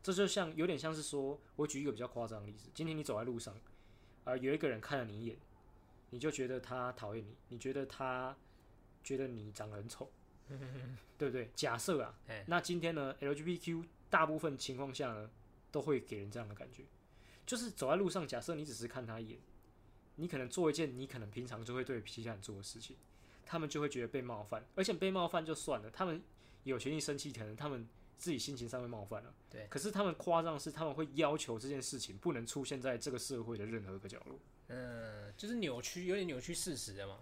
[0.00, 3.52] 这就像有点像是说，我举一个比较夸张的例子，今天你走在路上，
[4.22, 5.36] 啊、有一个人看了你一眼，
[6.10, 8.34] 你就觉得他讨厌你，你觉得他
[9.02, 10.08] 觉得你长得很丑，
[11.18, 11.50] 对不对？
[11.54, 15.30] 假设啊哎，那今天呢，LGBTQ 大部分情况下呢，
[15.70, 16.84] 都会给人这样的感觉，
[17.44, 19.38] 就是走在路上，假设你只是看他一眼，
[20.16, 22.96] 你可能做一件你可能平常就会对其他人做的事情，
[23.44, 26.22] 他们就会觉得被冒犯，而且被冒犯就算了，他们
[26.64, 29.34] 有权利生气，可能他们自己心情上面冒犯了。
[29.50, 34.38] 对可是他们夸张的是，他们会要求这件事情不能出现在这个社会的任何一个角落。
[34.68, 37.18] 嗯，就是扭曲，有点扭曲事实的嘛。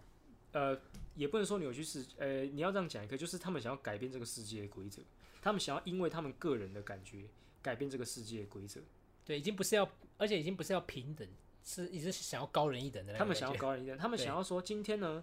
[0.56, 0.80] 呃，
[1.14, 5.02] 也不能说扭曲世，呃，你要这样讲一个，就是他们想要改变这个世界的规则，
[5.42, 7.26] 他们想要因为他们个人的感觉
[7.60, 8.80] 改变这个世界的规则，
[9.22, 11.28] 对，已经不是要，而且已经不是要平等，
[11.62, 15.22] 是一直想要高人一等的他们想要高人一等， 他们想要说今天呢，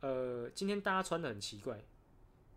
[0.00, 1.80] 呃，今天大家穿的很奇怪，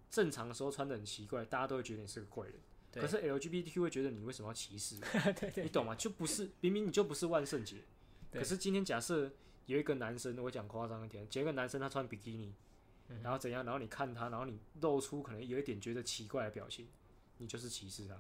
[0.10, 2.56] 正常的时候穿的很奇怪，大家都会觉得你是个怪人。
[2.92, 4.96] 可是 LGBTQ 会觉得你为什么要歧视？
[5.40, 5.94] 对对你懂吗？
[5.94, 7.78] 就不是明明你就不是万圣节，
[8.32, 9.32] 可是今天假设
[9.66, 12.54] 有一个男生，我讲夸张一点，有一个男生他穿比基尼，
[13.10, 16.88] 嗯然后怎样，然后你看他，然后你露出可能有一点觉得奇怪的表情，
[17.38, 18.20] 你就是歧视他。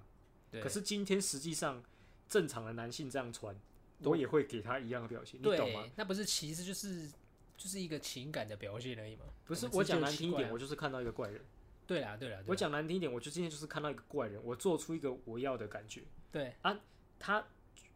[0.51, 0.61] 对。
[0.61, 1.83] 可是今天实际上
[2.27, 3.55] 正常的男性这样穿，
[3.99, 5.87] 我也会给他一样的表情，你懂吗？
[5.95, 7.09] 那不是歧视，就是
[7.57, 9.25] 就是一个情感的表现而已嘛。
[9.45, 11.41] 不是我讲难听一点，我就是看到一个怪人，
[11.85, 16.55] 对啦对啦，对我讲难听一点，我就今天就是看到一个怪人，我做出一个我要的感觉，对。
[16.61, 16.79] 啊
[17.17, 17.45] 他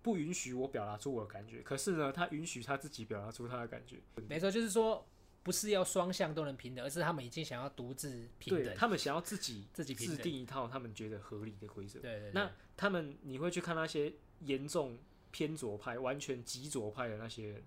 [0.01, 3.97] 不允许我表达出我的感觉，可是呢，他允许他自己表达出他的感觉。
[4.27, 5.05] 没错，就是说
[5.43, 10.17] 不是要双向都能平等，而是他们已经想要独自平对等，他们想要自己 自己平等。
[10.17, 11.99] 定一套他们觉得合理的规则。
[11.99, 14.97] 对对对，那他们你会去看那些严重
[15.31, 17.63] 偏左派、完全极左派的那些人，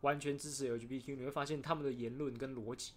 [0.00, 2.92] 完全支持 LGBTQ，你会发现他们的言论跟逻辑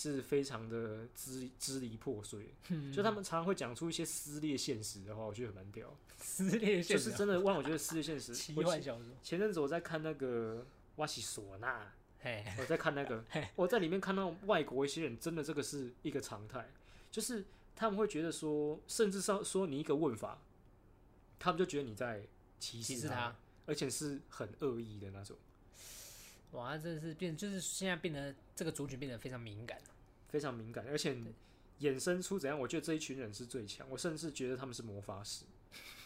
[0.00, 2.54] 是非常的支支离破碎。
[2.68, 5.92] 嗯就他们常常会讲出一些撕裂现实的话，我觉得很蛮屌。
[6.20, 8.32] 撕裂现实啊就是真的让我觉得撕裂现实。
[8.34, 10.64] 奇幻小说，前阵子我在看那个
[10.96, 11.92] 瓦西索纳，
[12.58, 13.24] 我在看那个，
[13.56, 16.70] 我在里面看到外国一些人真的这个是一个常态，
[17.10, 20.40] 就是他们会觉得说，甚至上说你一个问法，
[21.38, 22.26] 他们就觉得你在
[22.58, 25.36] 歧视他，而且是很恶意的那种，
[26.52, 29.78] 哇，那真的是变，就是现在变得这个族群变得非常敏感。
[30.28, 31.16] 非常敏感，而且
[31.80, 32.58] 衍生出怎样？
[32.58, 35.44] 我觉得这一群人是最强，我甚至觉得他们是魔法师，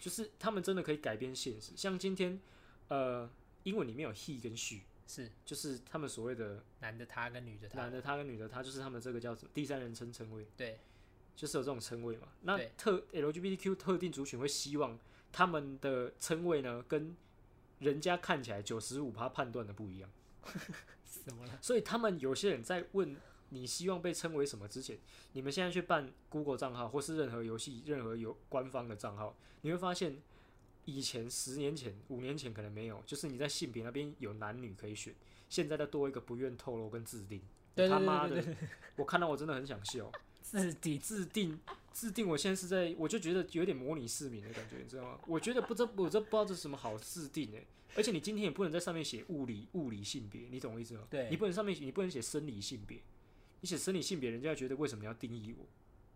[0.00, 1.72] 就是他们真的可以改变现实。
[1.76, 2.40] 像今天，
[2.86, 3.28] 呃，
[3.64, 10.46] 英文里面有 he 跟 she，是就是他们所谓的男的他跟女的他男，的他跟女的他，就是他们这个叫什么第三人称称谓。
[10.56, 10.78] 对，
[11.34, 12.28] 就是有这种称谓嘛。
[12.42, 14.96] 那特 LGBTQ 特定族群会希望
[15.32, 17.16] 他们的称谓呢，跟
[17.80, 20.08] 人家看起来九十五趴判断的不一样，
[21.04, 21.58] 怎么了？
[21.60, 23.16] 所以他们有些人在问
[23.50, 24.98] 你希望被称为什么之前，
[25.32, 30.20] 你们现在去办 Google 账号或是任何游戏任何有官方的账号，你会发现。
[30.84, 35.14] 以前十年前、五年前可能没有，就是你在性别那边有男女可以选，
[35.48, 37.40] 现在再多一个不愿透露跟自定。
[37.72, 38.44] 对对他妈的
[38.98, 40.10] 我看到我真的很想笑。
[40.42, 41.56] 自己自定
[41.92, 45.20] 自定，我现在是在，我就觉得有点模拟市民的感觉，你知道吗？
[45.28, 51.06] 我觉得不知我这不知道这是什么好自定哎，而且你今天也不能在上面写物理物理性别，你懂我意思吗？
[51.10, 53.00] 对你不能上面写你不能写生理性别，
[53.60, 55.66] 你写生理性别，人家觉得为什么要定义我？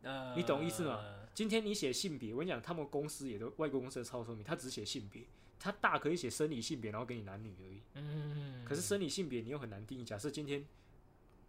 [0.03, 1.05] 呃，你懂意思吗？
[1.35, 5.23] 今天你写性别，我跟你讲，他们公司也都外国公司的超聪明，他只写性别，
[5.59, 7.81] 他大可以写生理性别，然后给你男女而已。
[7.95, 10.05] 嗯，可是生理性别你又很难定义。
[10.05, 10.65] 假设今天，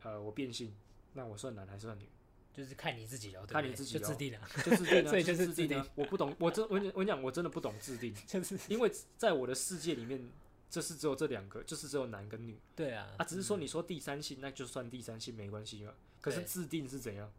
[0.03, 0.73] 呃，我变性，
[1.13, 2.03] 那我算男还是算女？
[2.57, 5.87] 就是看你自己了，看你自己咯就制定了，就自定啊，所以就是自自定啊。
[5.93, 10.27] 我不懂，我真我跟你我讲，我真的不懂制定， 就是因为在我的世界里面，
[10.67, 13.23] 就是只有这两个，就是只有男跟女对啊，啊。
[13.23, 15.93] 只是说你说第三性，那就算第三性没关系嘛。
[16.19, 17.31] 可是制定是怎样？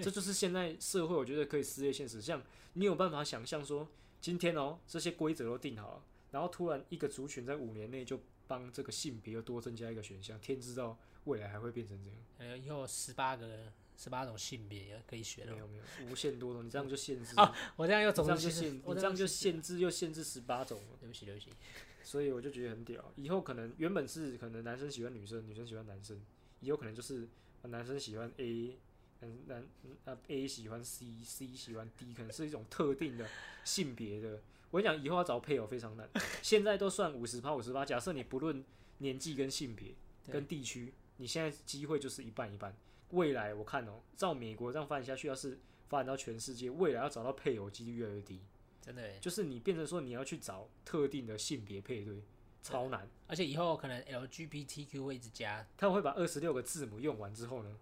[0.00, 2.20] 这就是现在社会，我觉得可以撕裂现实。
[2.20, 3.88] 像你有办法想象说，
[4.20, 6.02] 今天哦这些规则都定好了，
[6.32, 12.18] 然后突然一个族群在五年内就帮这个性别又多增加一个选项，天知道未来还会变成这样。
[12.38, 15.52] 呃，以后十八个十八种性别也可以选了。
[15.52, 17.34] 没有没有，无限多种，你这样就限制。
[17.36, 20.96] 啊我这样又总是样就限，我这样就限，制又限制十八种了。
[21.00, 21.50] 对不起对不起，
[22.04, 23.12] 所以我就觉得很屌。
[23.16, 26.20] 以后可能原本是可能男生喜欢女生，女生喜欢男生，
[26.60, 27.28] 以后可能就是
[27.62, 28.76] 呃男生喜欢 A，
[29.20, 29.66] 男男
[30.04, 33.26] 啊 A 喜欢 C，C 喜欢 D，可能是一种特定的
[33.64, 34.42] 性别的。
[34.70, 36.08] 我跟你讲，以后要找配偶非常难。
[36.42, 38.62] 现在都算五十趴五十趴，假设你不论
[38.98, 39.94] 年纪跟性别
[40.30, 42.76] 跟地区，你现在机会就是一半一半。
[43.10, 48.40] 未来我看哦、照美国这样发展下去，要是发展到全世界，未来要找到配偶几率越来越低。
[48.80, 52.22] 真的，就是你变成说你要去找特定的性别配对，
[52.62, 53.08] 超难。
[53.26, 57.76] 而且以后可能 LGBTQ 会一直加，他们会把二十六个字母用完之后呢，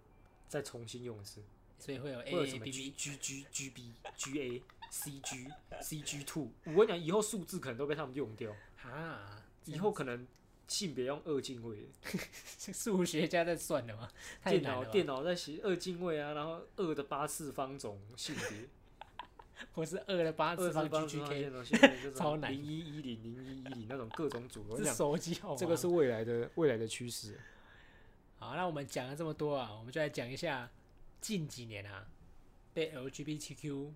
[0.49, 1.43] 再重新用一次，
[1.79, 5.49] 所以会有 A A B B G G G B G A C G
[5.83, 6.49] C G two。
[6.65, 10.27] 我跟你讲，以后数字可能都被他们用掉，啊，以后可能
[10.67, 12.19] 性别用二进位的，
[12.73, 14.09] 数学家在算的吗？
[14.43, 18.69] 太电脑电脑在写二进位啊，然后二的八次方种性别，
[19.75, 24.65] 或是二的八次方 G 种 G K，超难零一一零零一一零那种各种组。
[24.69, 25.57] 我跟你是，手机号码。
[25.57, 27.39] 这个是未来的未来的趋势。
[28.39, 30.71] 好，那我们讲了这么多啊，我们就来讲一下
[31.21, 32.07] 近几年啊，
[32.73, 33.91] 被 LGBTQ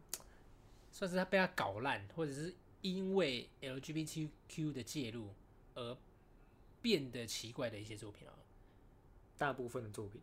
[0.92, 5.28] 算是他被他搞烂，或者是因为 LGBTQ 的介入
[5.74, 5.96] 而
[6.80, 8.34] 变得奇怪的一些作品啊。
[9.36, 10.20] 大部分的作品。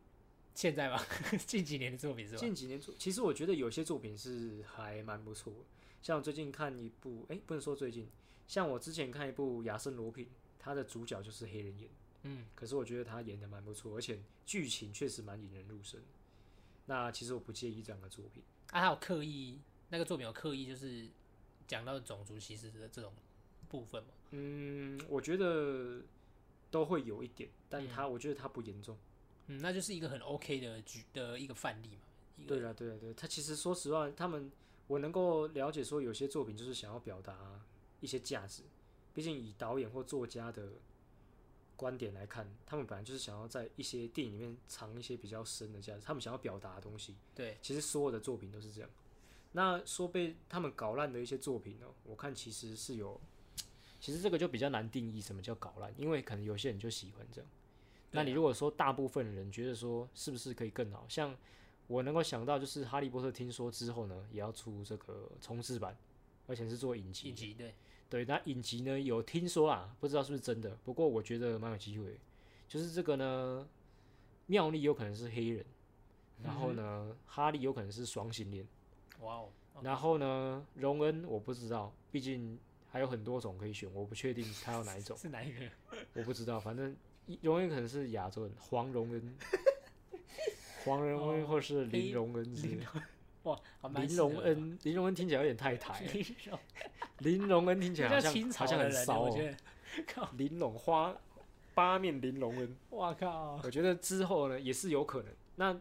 [0.54, 1.06] 现在吧，
[1.46, 2.40] 近几年的作品是吧？
[2.40, 5.60] 近几年作，其实我觉得有些作品是还蛮不错的。
[6.02, 8.08] 像我最近看一部，哎、不能说最近，
[8.48, 10.26] 像我之前看一部《亚森罗品》，
[10.58, 11.90] 他的主角就是黑人演，
[12.24, 16.00] 嗯，可是我觉得他演的蛮不错，而且剧情确实蛮引人入胜。
[16.86, 18.42] 那其实我不介意这样的作品，
[18.72, 21.08] 啊，他有刻意那个作品有刻意就是
[21.68, 23.12] 讲到种族歧视的这种
[23.68, 24.10] 部分嘛？
[24.32, 26.02] 嗯，我觉得
[26.72, 28.98] 都会有一点，但他、我觉得他不严重。
[29.48, 32.02] 嗯，那就是一个很 OK 的举的一个范例嘛。
[32.48, 34.52] 对啦，对啦，对，他其实说实话，他们
[34.88, 37.62] 我能够了解说，有些作品就是想要表达
[38.02, 38.64] 一些价值，
[39.14, 40.74] 毕竟以导演或作家的
[41.78, 47.16] 观点来看，他们本来就是想要在一些电影里面藏一些比较深的价值，他们想要表达的东西。
[47.34, 48.90] 对，其实所有的作品都是这样。
[49.54, 53.22] 那说被他们搞烂的一些作品呢，我看其实是有，
[54.06, 57.50] 其实这个就比较难定义什么叫搞烂，因为可能有些人就喜欢这样。
[58.12, 61.36] 那你如果说大部分人觉得说是不是可以更好，像
[61.88, 65.98] 我能够想到就是《哈利波特》听说之后呢，也要出这个重制版，
[66.46, 67.30] 而且是做影集。
[67.30, 67.74] 影集对，
[68.08, 72.20] 对，那影集呢有听说啊，不知道是不是真的，不过我觉得蛮有机会。
[72.68, 73.68] 就是这个呢，
[74.46, 75.66] 妙丽有可能是黑人，
[76.44, 78.68] 然后呢，哈利有可能是双性恋，
[79.22, 79.50] 哇哦，
[79.82, 82.60] 然后呢，荣恩我不知道，毕竟
[82.96, 85.60] 还有很多种可以选，我不确定 他要哪一种，是哪一个？
[86.14, 86.96] 我不知道，反正
[87.42, 89.38] 荣恩可能是亚洲人，黄荣恩，
[90.86, 92.86] 黄荣恩或是林荣恩之类的。
[93.44, 93.60] 哇，
[93.96, 96.60] 林荣恩，林荣恩听起来有点太台， 林荣
[97.18, 99.30] 林荣恩听起来好像好像，很骚哦。
[99.30, 99.58] 我觉得，
[100.08, 101.14] 靠，玲珑花
[101.74, 105.34] 八面玲珑恩，哇靠，我觉得之后呢也是有可能。
[105.58, 105.78] 那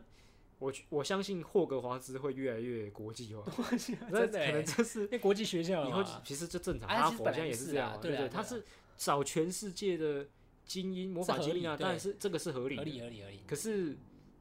[0.64, 3.44] 我我相信霍格华兹会越来越国际化，
[4.11, 8.64] 那可能欸就是那国际学校以后，其实就正常，啊哈佛现在也也是这样对啊对，他是
[8.96, 10.27] 找全世界的
[10.64, 12.85] 精英魔法精英啊，理当然是这个是合理合。
[12.85, 13.94] 理合理合理，可是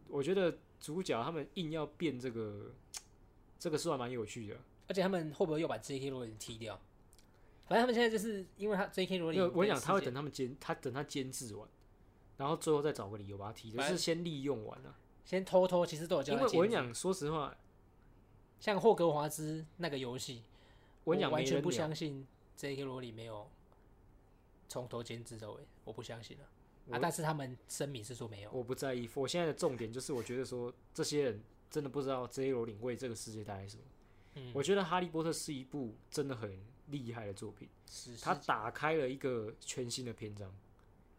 [0.08, 2.72] 我觉得主角他们硬要变这个，
[3.60, 4.56] 这个是还蛮有趣的。
[4.88, 6.10] 而且他们会不会又把 J.K.
[6.10, 6.80] 罗琳踢掉？
[7.68, 9.18] 反正他们现在就是因为他 J.K.
[9.18, 11.68] 罗琳，我跟你讲，他会等他们监，他等他监制完，
[12.38, 14.96] 然后最后再找个理由把他踢，就是先利用完了。
[15.26, 16.40] 先偷偷，其实都有教因。
[16.40, 17.56] 为我跟你讲，说实话，
[18.60, 20.44] 像霍格华兹那个游戏，
[21.04, 22.84] 我跟你讲，完全不相信 J.K.
[22.84, 23.50] 罗琳没有
[24.68, 26.44] 从头监制到尾，我不相信了。
[26.92, 28.52] 啊，但是他们声明是说没有。
[28.52, 29.10] 我不在意。
[29.14, 32.52] 我现在的重点就是，我觉得说这些人真的不知道 J.K.
[32.52, 33.84] 罗琳为这个世界带来什么。
[34.36, 40.52] 嗯，我觉得《哈利波特》是一部真的很厉害的作品，史诗它打开了一个全新的篇章，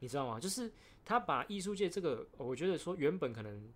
[0.01, 0.38] 你知道吗？
[0.38, 0.71] 就是
[1.05, 3.67] 他把艺术界这个，我觉得说原本可能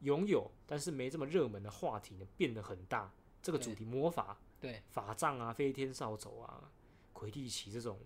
[0.00, 3.12] 拥有但是没这么热门的话题呢，变得很大。
[3.42, 6.70] 这个主题魔法、对法杖啊、飞天扫帚啊、
[7.14, 7.98] 魁地奇这种，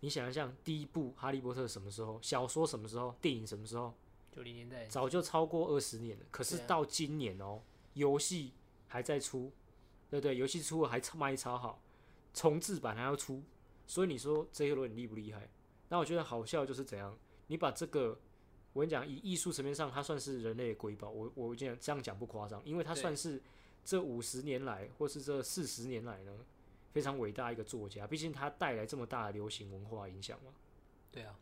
[0.00, 2.18] 你想一想，第一部《哈利波特》什么时候？
[2.22, 3.14] 小说什么时候？
[3.20, 3.92] 电影什么时候？
[4.32, 6.24] 九零年代，早就超过二十年了。
[6.30, 7.60] 可是到今年哦，
[7.92, 8.54] 游戏
[8.88, 9.52] 还在出，
[10.08, 10.36] 对不对？
[10.36, 11.82] 游戏出了还超卖超好，
[12.32, 13.42] 重置版还要出，
[13.86, 15.50] 所以你说这一轮厉不厉害？
[15.90, 18.18] 那我觉得好笑就是怎样，你把这个，
[18.76, 21.08] 我跟你讲，以艺术层面上，它算是人类的瑰宝。
[21.08, 23.40] 我我这样这样讲不夸张，因为它算是
[23.82, 26.32] 这五十年来，或是这四十年来呢，
[26.92, 28.06] 非常伟大一个作家。
[28.06, 30.52] 毕竟他带来这么大的流行文化影响嘛。
[31.10, 31.34] 对啊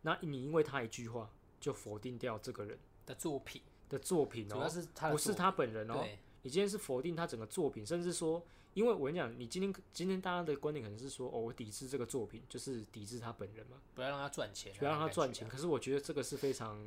[0.00, 6.02] 那你因为他一句话就否定掉这个人的作品，的作品哦，主要是他不是他本人哦。
[6.40, 8.42] 你今天是否定他整个作品，甚至说，
[8.74, 15.48] 因为我跟你讲，你今天今天大家的观点可能是说，哦，我抵制这个作品，就是抵制他本人嘛，不要让他赚钱啊，不要让他赚钱。
[15.48, 16.80] 可是我觉得这个是非常，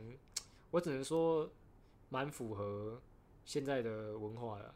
[0.71, 1.51] 我只能说
[2.09, 3.01] 蛮符合
[3.43, 4.73] 现在的文化的，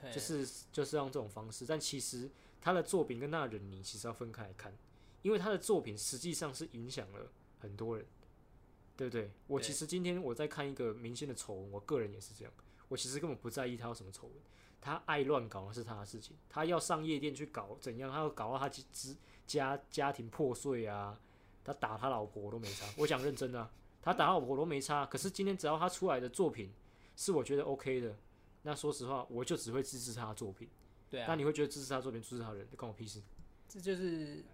[0.00, 1.64] 对就是就是用这种方式。
[1.64, 2.28] 但其实
[2.60, 4.76] 他的作品跟他的人，你其实要分开来看，
[5.22, 8.04] 因为他的作品实际上是影响了很多人，
[8.96, 9.30] 对不对？
[9.46, 12.52] 我其实今天我在看一个明星的丑闻，我个人也是这样，
[12.88, 14.36] 我其实根本不在意他有什么丑闻，
[14.80, 21.18] 他爱乱搞那是他的事情，他要上夜店去搞怎样，他要搞到他之家家庭破碎啊，
[21.64, 23.70] 他打他老婆都没差，我讲认真的啊、
[24.02, 26.72] 他打他老婆我都没差，可是今天只要他出来的作品
[27.16, 28.16] 是我觉得 OK 的，
[28.62, 30.68] 那说实话我就只会支持他的作品。
[31.10, 33.22] 对啊那，你会觉得支持他的作品，支持他的人，关我屁事。
[33.66, 34.44] 这就是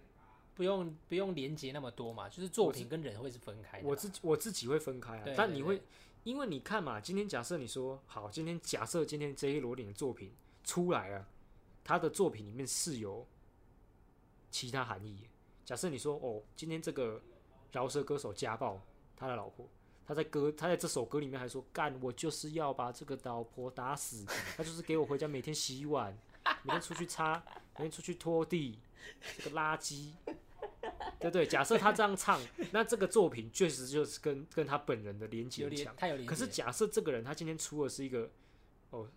[0.55, 3.91] 不用不用连接那么多嘛，就是作品跟人会是分开的嘛。
[3.91, 5.83] 我自己我自己会分开啊但你会，
[6.25, 10.35] 因为你看嘛，今天假设你说好，今天假设今天 J 罗琳的作品
[10.65, 11.29] 出来了，
[11.85, 13.27] 他的作品里面是有
[14.51, 15.29] 其他含义。
[15.67, 17.21] 假设你说哦，今天这个
[17.73, 18.81] 饶舌歌手家暴
[19.15, 19.69] 他的老婆，
[20.07, 24.25] 他在歌他在这首歌里面还说干，我就是要把这个老婆打死，
[24.57, 26.17] 他就是给我回家每天洗碗，
[26.63, 27.43] 每天出去擦，
[27.77, 28.79] 每天出去拖地，
[29.37, 30.13] 这个垃圾。
[31.31, 31.47] 对对？
[31.47, 32.41] 假设他这样唱，
[32.73, 35.95] 那这个作品确实就是跟跟他本人的连接很强。
[35.97, 38.31] 他有连，可是假设这个人他今天出的是一个，
[38.91, 39.09] 哦，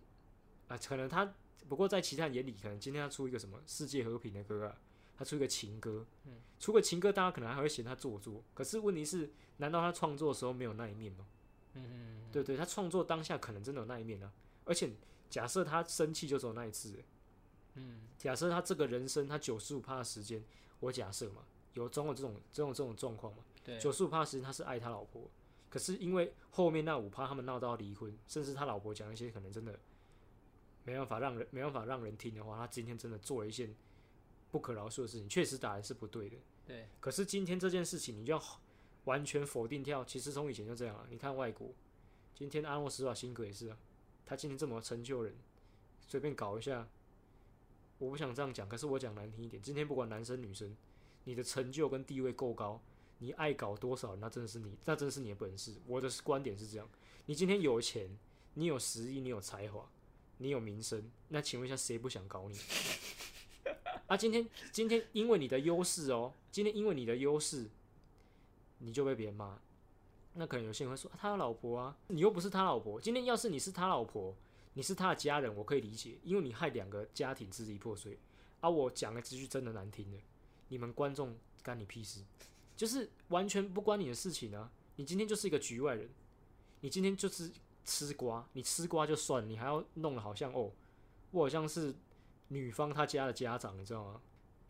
[0.68, 1.34] 啊，可能他
[1.68, 4.78] 不过在其他人眼里，可能今天他出一个什么世界和平的歌啊，
[5.16, 8.42] 他出一个情歌，嗯，出个情歌，大家可能还会嫌他做作。
[8.54, 11.26] 可是问题是，难道他创作的时候没有那一面吗？
[11.74, 14.32] 嗯嗯对对，他创作当下可能真的有那一面啊。
[14.64, 14.90] 而且
[15.30, 16.94] 假设他生气就只有那一次，
[17.74, 20.42] 嗯，假设他这个人生他九十五趴的时间，
[20.80, 21.42] 我假设嘛，
[21.74, 23.44] 有总有这种这种这种状况嘛。
[23.64, 25.28] 对，九十五趴时间他是爱他老婆，
[25.68, 29.78] 可是因为后面那五趴他们闹到离婚，甚至他老婆讲一些可能真的
[30.84, 33.74] 没办法让人没办法让人听的话，他今天真的做了一件
[34.50, 36.36] 不可饶恕的事情，确实打人是不对的。
[36.66, 38.42] 对，可是今天这件事情，你就要
[39.04, 40.04] 完全否定掉。
[40.04, 41.74] 其实从以前就这样了，你看外国，
[42.34, 43.76] 今天阿诺斯瓦辛格也是啊，
[44.24, 45.34] 他今天这么成就人，
[46.06, 46.88] 随便搞一下，
[47.98, 50.76] 我不想这样讲，可是我讲难听一点，今天不管男生女生，
[51.28, 52.80] 你的成就跟地位够高，
[53.18, 55.74] 你爱搞多少，那真的是你，那真的是你的本事。
[55.86, 56.88] 我的观点是这样，
[57.26, 58.08] 你今天有钱，
[58.54, 59.86] 你有实力，你有才华，
[60.38, 62.56] 你有名声，那请问一下，谁不想搞你？
[64.06, 67.68] 啊，今天今天因为你的优势哦，今天因为你的优势，
[68.78, 69.60] 你就被别人骂。
[70.32, 72.98] 那可能有些人会说、他有老婆啊，你又不是他老婆。
[72.98, 74.34] 今天要是你是他老婆，
[74.72, 78.18] 你是他的家人，我可以理解，因为你害两个家庭支离破碎。
[78.60, 80.16] 啊，我讲了这句真的难听的，
[80.68, 82.22] 你们观众干你屁事，
[82.76, 84.70] 就是完全不关你的事情啊。
[84.96, 86.08] 你今天就是一个局外人，
[86.80, 87.50] 你今天就是
[87.84, 90.72] 吃瓜，你吃瓜就算了，你还要弄得好像哦，
[91.30, 91.94] 我好像是
[92.48, 94.20] 女方他家的家长，你知道吗？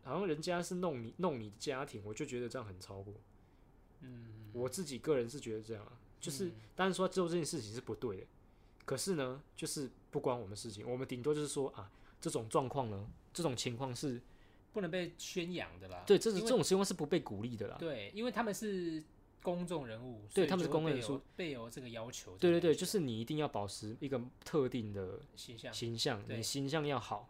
[0.05, 3.13] 好像人家是弄你弄你的家庭，我就觉得这样很超过。
[4.01, 8.27] 嗯，我自己个人是觉得这样啊，就是当然说做这件事情是不对的，
[8.85, 11.91] 可是呢，就是不关我们事情，我们顶多就是说啊，
[12.21, 14.21] 这种状况呢，这种情况是
[14.73, 16.03] 不能被宣扬的啦。
[16.07, 17.77] 对，这种这种情况是不被鼓励的啦。
[17.79, 19.03] 对，因为他们是
[19.43, 22.37] 公众人物，对他们是公众人物被有这个要求。
[22.39, 25.73] 对对对，就是你一定要保持一个特定的形象。
[25.73, 27.29] 形象，你形象要好，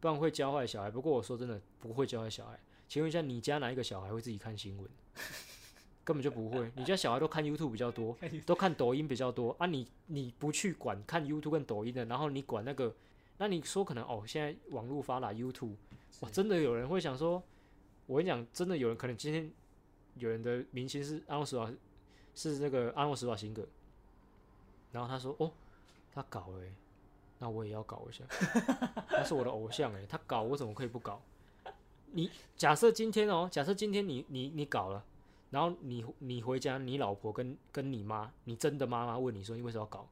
[0.00, 0.90] 不然会教坏小孩。
[0.90, 2.58] 不过我说真的，不会教坏小孩。
[2.88, 4.88] 请问一下，你家哪一个小孩会自己看新闻？
[6.02, 6.72] 根本就不会。
[6.74, 9.86] 你家小孩都看 YouTube 比较多， 都看抖音比较多啊你。
[10.06, 12.92] 你不去管看 YouTube 跟抖音的，然后你管那个，
[13.40, 15.72] 那你说可能哦，现在网络发达，YouTube
[16.20, 17.42] 哇，真的有人会想说，
[18.04, 19.50] 我跟你讲，真的有人可能今天
[20.16, 21.72] 有人的明星是阿诺斯瓦，
[22.34, 23.66] 是那个阿诺斯瓦辛格，
[24.92, 25.50] 然后他说哦，
[26.12, 26.70] 他搞了、欸，
[27.38, 28.22] 那我也要搞一下，
[29.08, 31.22] 他是我的偶像哎、他搞我怎么可以不搞？
[32.12, 35.02] 你假设今天哦，假设今天你你你搞了，
[35.48, 40.06] 然后你你回家，你老婆跟跟你妈，你真的妈妈问你说你为什么要搞？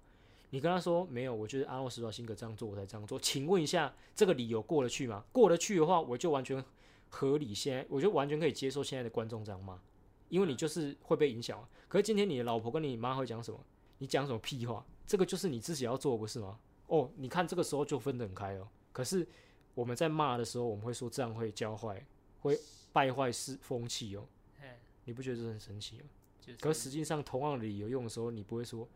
[0.50, 3.18] 你跟他说没有，我觉得阿诺·施瓦辛格这样做，我才这样做。
[3.18, 5.24] 请问一下，这个理由过得去吗？
[5.30, 6.64] 过得去的话，我就完全
[7.10, 7.54] 合理。
[7.54, 9.78] 现在我就完全可以接受现在的观众这样骂，
[10.28, 11.68] 因为你就是会被影响啊。
[11.86, 13.58] 可是今天你的老婆跟你妈会讲什么？
[13.98, 14.86] 你讲什么屁话？
[15.06, 16.58] 这个就是你自己要做，不是吗？
[16.86, 18.68] 哦，你看这个时候就分得很开哦。
[18.92, 19.26] 可是
[19.74, 22.04] 我们在骂的时候，我们会说这样会教坏，
[22.40, 22.58] 会
[22.92, 24.26] 败坏是风气哦。
[24.60, 26.04] 哎，你不觉得这很神奇吗？
[26.40, 28.88] 就是可实际上，同样的理由用的时候，你不会说，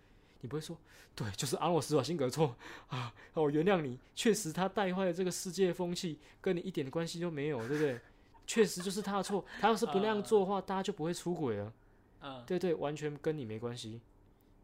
[0.42, 0.76] 你不会说，
[1.14, 2.54] 对，就是阿诺·斯瓦辛格错
[2.88, 7.98] 啊，我原谅你，确实他带坏了这个世界风气，跟你一点关系都没有，对不对？
[8.44, 11.72] 确实就是他的错，他要是不那样做的话，大家就不会出轨了，
[12.20, 14.00] 嗯，对对，完全跟你没关系。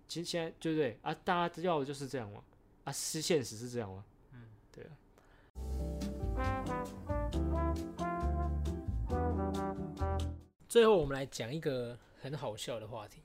[0.09, 1.15] 其实现在对不对啊？
[1.25, 2.43] 大家要的就是这样嘛，
[2.85, 4.05] 啊，是现实是这样吗？
[4.33, 4.91] 嗯，对啊。
[10.69, 13.21] 最后我们来讲一个很好笑的话题，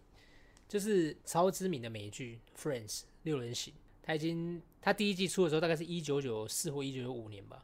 [0.74, 3.72] 就是超知名的美剧《Friends》六人行，
[4.02, 7.64] 它已经它第一季出的时候大概是一九九四或一九九五年吧，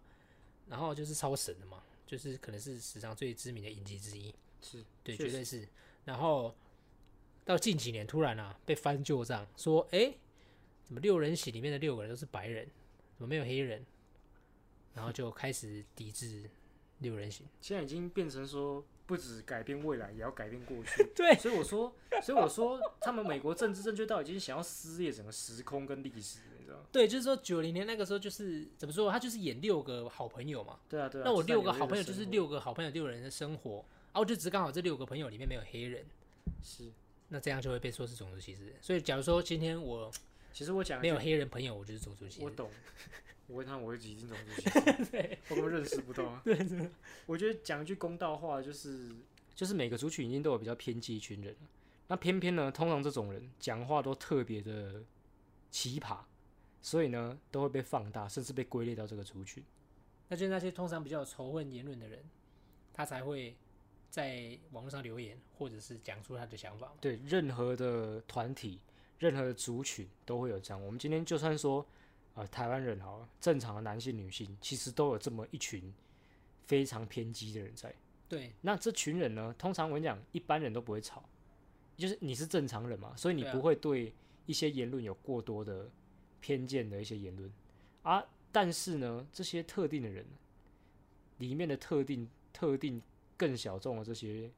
[0.67, 4.31] 然后就是超神的嘛，就是可能是史上最知名的影集之一，
[4.61, 5.67] 是对，绝对是。
[6.05, 6.53] 然后
[7.43, 10.19] 到近几年突然啊被翻旧账，说哎、诶
[10.83, 12.69] 怎么六人行里面的六个人都是白人，
[13.15, 13.83] 怎么没有黑人？
[14.93, 16.47] 然后就开始抵制
[16.99, 17.47] 六人行。
[17.59, 21.03] 现在已经变成说，不止改变未来，也要改变过去。
[21.17, 21.91] 对所以我说，
[22.21, 26.83] 所以我说，他们美国政治正确到已经想要撕裂整个时空跟历史，你知道吗？
[26.91, 30.77] 对，就是说九零年那个时候就是怎么说，他就是演六个好朋友嘛。
[30.87, 31.23] 对啊，对啊。
[31.25, 36.05] 那我六个好朋友就是六个好朋友六人的生活，啊，我就只刚好这六个朋友里面没有黑人，
[36.61, 36.91] 是。
[37.29, 38.75] 那这样就会被说是种族歧视。
[38.79, 40.11] 所以假如说今天我
[40.53, 42.45] 其实我讲没有黑人朋友，我就是种族歧视。
[42.45, 42.69] 我懂，
[43.49, 44.69] 我问他我会几定种族歧
[45.03, 46.41] 视，我根本认识不到啊。
[46.45, 46.57] 对
[47.25, 49.09] 我觉得讲一句公道话，就是
[49.55, 51.55] 就是每个族群一定都有比较偏激一群人，
[52.07, 55.03] 那偏偏呢，通常这种人讲话都特别的
[55.71, 56.19] 奇葩，
[56.81, 59.63] 所以呢都会被放大，甚至被归类到这个族群。
[60.27, 62.23] 那就是那些通常比较有仇恨言论的人，
[62.93, 63.55] 他才会
[64.11, 66.93] 在网络上留言，或者是讲出他的想法嘛。
[67.01, 68.79] 对，任何的团体、
[69.17, 70.85] 任何的族群都会有这样。
[70.85, 71.83] 我们今天就算说，
[72.39, 75.93] 呃，台湾人好了，正常的男性、女性，其实都有这么一群
[76.67, 77.93] 非常偏激的人在。
[78.29, 81.21] 对，那这群人呢，通常我跟你讲，一般人都不会吵，
[81.97, 84.13] 就是你是正常人嘛，所以你不会对
[84.45, 85.89] 一些言论有过多的
[86.39, 87.51] 偏见的一些言论
[88.03, 88.23] 啊。
[88.53, 90.25] 但是呢，这些特定的人
[91.39, 93.01] 里面的特定、特定
[93.35, 94.49] 更小众的这些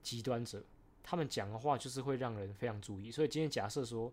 [0.00, 0.62] 极端者，
[1.02, 3.10] 他们讲的话就是会让人非常注意。
[3.10, 4.12] 所以今天假设说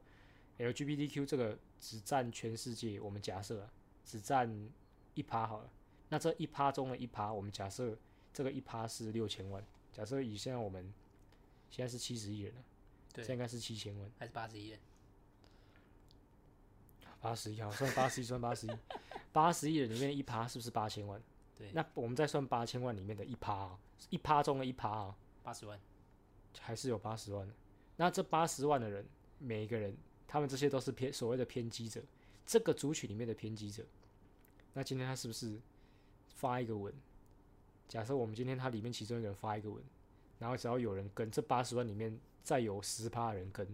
[0.57, 4.69] LGBTQ 这个只占全世界，我们假设啊，只占
[5.13, 5.69] 一趴好了，
[6.09, 7.97] 那这一趴中的一趴，我们假设
[8.33, 9.63] 这个一趴是六千万。
[9.91, 10.93] 假设以现在我们
[11.69, 12.63] 现在是七十亿人了，
[13.13, 14.79] 对这应该是七千万，还是八十亿人？
[17.21, 18.71] 八十亿好，算八十亿，算八十亿，
[19.31, 21.21] 八十亿人里面的一趴是不是八千万？
[21.57, 23.79] 对，那我们再算八千万里面的一趴啊，
[24.09, 25.79] 一趴中的一趴啊，八十万。
[26.57, 27.53] 还是有八十万的。
[27.97, 29.05] 那这八十万的人，
[29.39, 29.93] 每一个人，
[30.27, 32.01] 他们这些都是偏所谓的偏激者，
[32.45, 33.83] 这个族群里面的偏激者。
[34.73, 35.59] 那今天他是不是
[36.27, 36.93] 发一个文？
[37.87, 39.81] 假设我们今天他里面其中一个人发一个文，
[40.39, 43.67] 然后只要有人跟这八十万里面再有十趴人跟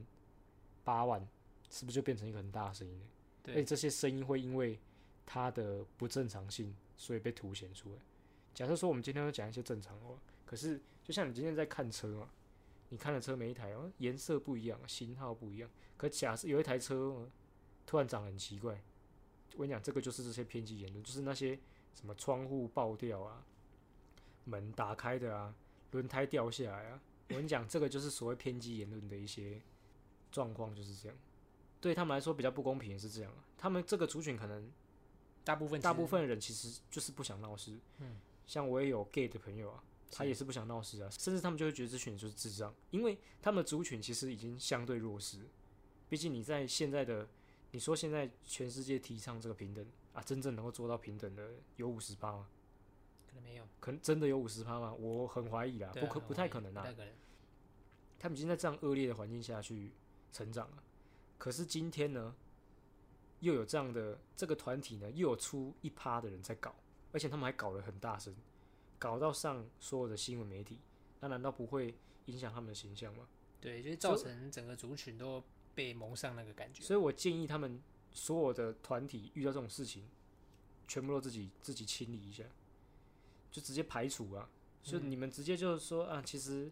[0.83, 1.25] 八万，
[1.69, 3.05] 是不是就变成一个很大的声音呢？
[3.43, 4.77] 而且对，这些声音会因为
[5.25, 8.01] 它的不正常性，所以被凸显出来。
[8.53, 12.29] 假设说我们今天要讲一些正常的话，可是就像你今天在看车嘛，
[12.91, 15.69] 你看的车每一台哦颜色不一样，型号不一样。
[15.95, 17.31] 可假设有一台车哦
[17.85, 18.83] 突然长得很奇怪，
[19.55, 21.57] 我跟你讲，这个就是这些偏激言论，就是那些
[21.95, 23.45] 什么窗户爆掉啊，
[24.43, 25.55] 门打开的啊，
[25.91, 27.01] 轮胎掉下来啊。
[27.29, 29.61] 我跟你讲，这个就是所谓偏激言论的一些
[30.29, 31.17] 状况，就是这样。
[31.79, 33.45] 对他们来说比较不公平也是这样啊。
[33.57, 34.69] 他们这个族群可能
[35.45, 37.79] 大部分大部分人其实就是不想闹事。
[37.99, 45.39] 嗯，像我也有 gay 的朋友啊，他也是不想闹事啊，甚至他们就会觉得这群人就是智障，因为他们的族群其实已经相对弱势。
[46.09, 47.27] 毕竟你在现在的，
[47.71, 52.49] 你说现在全世界提倡这个平等啊，真正能够做到平等的有五十趴吗？
[53.25, 54.93] 可能没有，可能真的有五十趴吗？
[54.93, 56.85] 我很怀疑啦，啊不可不太可能啊。
[58.19, 59.93] 他们已经在这样恶劣的环境下去
[60.33, 60.83] 成长了。
[61.37, 62.35] 可是今天呢，
[63.39, 66.75] 又有这样的这个团体呢，又有出一趴的人在搞，
[67.13, 68.35] 而且他们还搞得很大声，
[69.01, 70.77] 搞到上所有的新闻媒体，
[71.21, 71.95] 那难道不会
[72.25, 73.27] 影响他们的形象吗？
[73.59, 75.43] 对，就是造成整个族群都
[75.73, 76.83] 被蒙上那个感觉。
[76.83, 77.81] 所以我建议他们
[78.11, 80.07] 所有的团体遇到这种事情，
[80.87, 82.43] 全部都自己自己清理一下，
[83.51, 84.47] 就直接排除啊。
[84.83, 86.69] 所以你们直接就是说啊，其实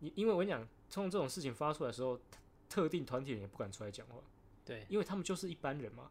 [0.00, 2.18] 你因为我跟你讲，从这种事情发出来的时候，
[2.68, 4.16] 特特定团体人也不敢出来讲话，
[4.64, 6.10] 对因为他们就是一般人嘛。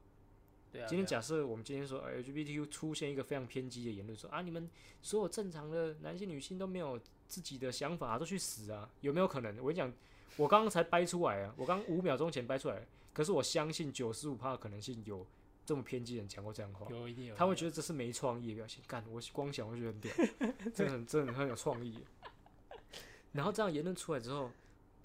[0.72, 4.70] 对啊，今天假设我们今天说呃 LGBTQ 出现一个非常偏激的言论，说啊你们
[5.02, 9.58] 所有正常的男性女性都没有自己的想法，都去死啊，有没有可能？
[9.58, 9.92] 我跟你讲，
[10.38, 15.28] 我刚刚才掰出来啊，我刚五秒钟前掰出来，可是我相信九十五趴的可能性有
[15.66, 18.82] 这么偏激的人讲过这样的话，有一定有，他会觉得这是没创意的表现。
[18.88, 20.14] 干，我光想我就觉得很屌，
[20.74, 21.98] 真的很真的很有创意。
[23.34, 24.52] 然后这样言论出来之后，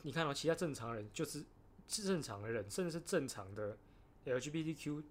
[0.03, 1.45] 你看到、其他正常人就是
[1.89, 3.77] 是正常的人，甚至是正常的
[4.25, 5.03] LGBTQ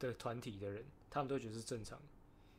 [0.00, 2.00] 的团体的人，他们都觉得是正常。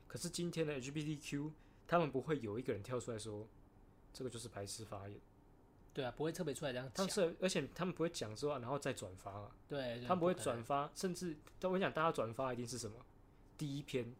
[0.07, 1.51] 可是今天的 LGBTQ，
[1.85, 3.45] 他们不会有一个人跳出来说
[4.13, 5.19] 这个就是白痴发言，
[5.93, 7.29] 对啊，不会特别出来这样讲他们。
[7.29, 9.55] 是而且他们不会讲之后，然后再转发啊。
[9.67, 12.97] 对，他们不会转发，甚至我跟你讲，大家转发一定是什么？
[13.57, 14.13] 第一篇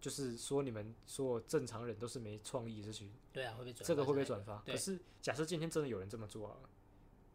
[0.00, 4.58] 就是说你们所有正常人都是没创意的这群，对啊，会被转发这个会被转发。
[4.58, 6.56] 可是假设今天真的有人这么做啊，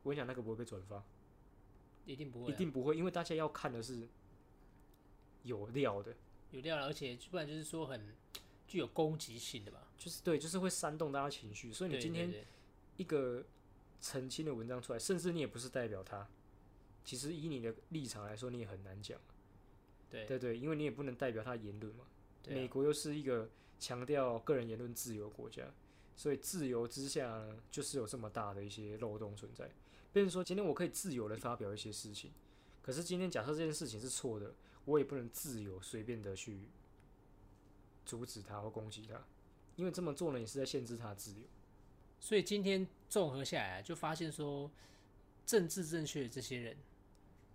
[0.04, 1.04] 我跟你讲，那个不会被转发，
[2.06, 4.08] 一定不会啊，一定不会，因为大家要看的是
[5.44, 6.16] 有料的，
[6.52, 8.16] 有料了，而且不然就是说很
[8.68, 9.88] 具有攻击性的吧。
[9.98, 11.74] 就是对，就是会煽动大家情绪。
[11.74, 12.34] 所以你今天
[12.98, 13.44] 一个
[14.02, 16.28] 澄清的文章出来，甚至你也不是代表他，
[17.04, 19.20] 其实以你的立场来说，你也很难讲。
[20.10, 22.06] 对对对，因为你也不能代表他的言论嘛。
[22.42, 25.64] 对啊美国又是一个强调个人言论自由的国家，
[26.16, 29.70] 所以自由之下呢，就是有这么大的一些漏洞存在。
[30.12, 32.32] 变成说，今天我可以自由的发表一些事情，
[32.82, 34.54] 可是今天假设这件事情是错的，
[34.86, 36.70] 我也不能自由随便的去
[38.06, 39.24] 阻止他或攻击他，
[39.76, 41.42] 因为这么做呢，也是在限制他的自由。
[42.20, 44.70] 所以今天综合下来啊，就发现说，
[45.46, 46.78] 政治正确的这些人，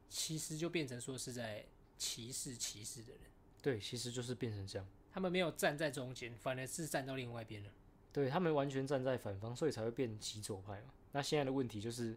[0.08, 1.66] 其实就变成说是在
[1.98, 3.20] 歧视歧视的人，
[3.60, 4.88] 对，其实就是变成这样。
[5.12, 7.70] 他们没有站在中间，反而是站到另外一边了。
[8.12, 10.92] 对他们完全站在反方，所以才会变极左派嘛。
[11.12, 12.16] 那现在的问题就是，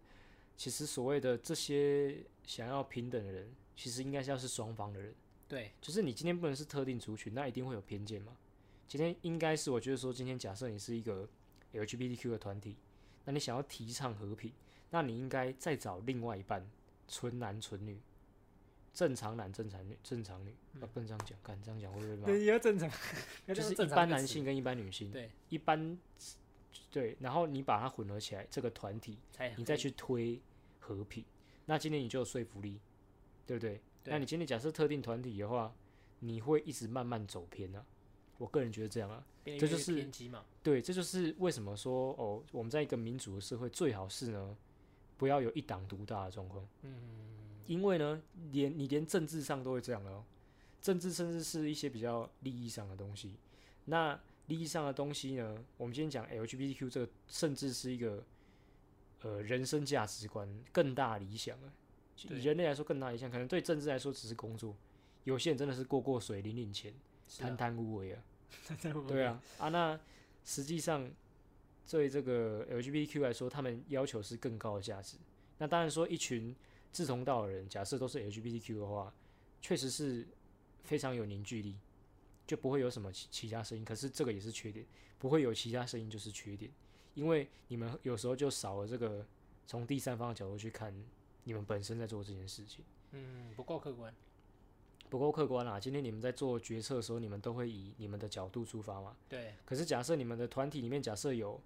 [0.56, 5.16] 其实所谓的这些想要平等的人，其实应该是要是双方的人。
[5.48, 8.36] 对就是你今天不能是特定族群，那一定会有偏见嘛。
[8.86, 11.26] 今天应该是我觉得说，今天假设你是一个
[11.74, 12.76] LGBTQ 的团体，
[13.24, 14.52] 那你想要提倡和平，
[14.90, 16.66] 那你应该再找另外一半，
[17.08, 17.98] 纯男纯女，
[18.94, 22.30] 正常男正常女正常女，啊不能这样讲，敢这样讲会不会骂？
[22.30, 22.90] 也要正常，
[23.48, 25.98] 就是一般男性跟一般女性，对一般
[26.92, 29.18] 对，然后你把它混合起来，这个团体
[29.56, 30.42] 你再去推
[30.80, 31.24] 和平，
[31.66, 32.80] 那今天你就有说服力，
[33.48, 33.82] 对不对？
[34.04, 35.74] 对那你今天假设特定团体的话，
[36.20, 37.84] 你会一直慢慢走偏啊。
[38.38, 40.46] 我个人觉得这样啊，这就是偏激嘛。
[40.62, 44.56] 对，这就是为什么说哦，我们在一个民主的社会，最好是呢，
[45.18, 46.64] 不要有一党独大的状况。
[46.84, 46.92] 嗯，
[47.66, 48.22] 因为呢，
[48.52, 50.24] 连你连政治上都会这样了哦，
[50.82, 53.38] 政治甚至是一些比较利益上的东西。
[53.86, 58.24] 那利益上的东西呢，我们今天讲 LGBTQ 这个，甚至是一个
[59.22, 61.74] 呃人生价值观更大理想了。
[62.24, 64.76] 以人类来说更大一项，可能对政治来说只是工作，
[65.24, 66.94] 有些人真的是过过水、领领钱、
[67.38, 68.24] 贪贪污为啊。
[69.08, 70.00] 对啊，啊，那
[70.46, 71.10] 实际上
[71.90, 75.18] 对这个 LGBTQ 来说，他们要求是更高的价值。
[75.58, 76.56] 那当然说，一群
[76.94, 79.14] 志同道合的人，假设都是 LGBTQ 的话，
[79.62, 80.26] 确实是
[80.84, 81.78] 非常有凝聚力，
[82.48, 83.84] 就不会有什么其其他声音。
[83.84, 84.86] 可是这个也是缺点，
[85.20, 86.72] 不会有其他声音就是缺点，
[87.16, 89.26] 因为你们有时候就少了这个
[89.66, 90.94] 从第三方的角度去看
[91.48, 92.84] 你们本身在做这件事情。
[93.12, 94.14] 嗯，不够客观。
[95.10, 95.80] 不够客观啦。
[95.80, 99.16] 今天你们在做决策的时候，你们都会以你们的角度出发嘛？
[99.30, 101.58] 对，可是假设你们的团体里面假设有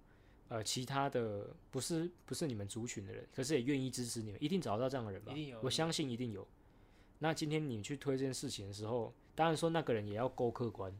[0.46, 5.32] 呃其他的不是不是你们族群的人，可是也愿意支持你们，一定找到这样的人吧？
[5.32, 6.46] 一定有我相信一定有。
[7.18, 10.96] 那今天你去推这件事情的时候，当然说那个人也要够客观，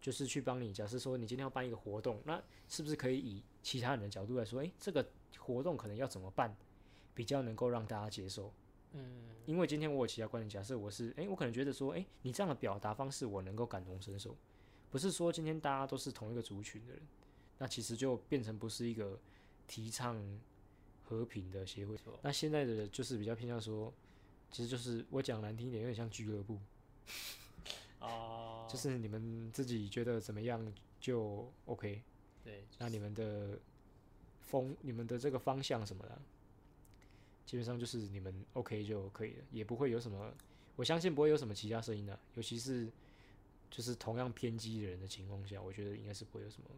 [0.00, 0.72] 就是去帮你。
[0.72, 5.08] 假设说你今天要办一个活动，那是不是可以以其他人的角度来说，诶，这个
[5.38, 6.52] 活动可能要怎么办，
[7.18, 8.52] 比较能够让大家接受？
[8.92, 14.36] 嗯，因为今天我有其他观点，假设我是，诶，我可能觉得说，诶，你这样的表达方式我能够感同身受，
[14.88, 17.02] 不是说今天大家都是同一个族群的人，
[17.58, 19.18] 那其实就变成不是一个
[19.66, 20.16] 提倡
[21.02, 21.96] 和平的协会。
[22.22, 23.92] 那现在的就是比较偏向说，
[24.52, 26.60] 其实就是我讲难听一点，有点像俱乐部，
[27.98, 32.00] 哦，就是你们自己觉得怎么样就 OK，
[32.44, 33.58] 对，那你们的
[34.40, 36.22] 风、你们的这个方向什么的，
[37.48, 40.30] 基本上就是你们 OK 就可以了，也不会有什么，
[40.76, 42.92] 我相信不会有什么其他声音的，尤其是
[43.70, 46.68] 就是同样偏激的人的情况下，我觉得应该是不会有什么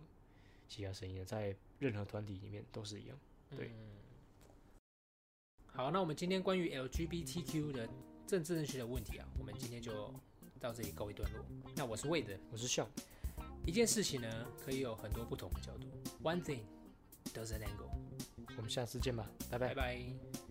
[0.68, 3.18] 其他声音的，在任何团体里面都是一样。
[3.56, 3.90] 对嗯
[5.72, 7.88] 好，那我们今天关于 LGBTQ 的
[8.28, 10.14] 政治正确的问题啊，我们今天就
[10.60, 11.44] 到这里告一段落。
[11.74, 12.88] 那我是魏的，我是笑，
[13.66, 15.88] 一件事情呢，可以有很多不同的角度。
[16.22, 16.60] One thing
[17.34, 17.90] does an angle。
[18.56, 19.74] 我们下次见吧，拜拜拜。
[19.74, 20.49] 拜。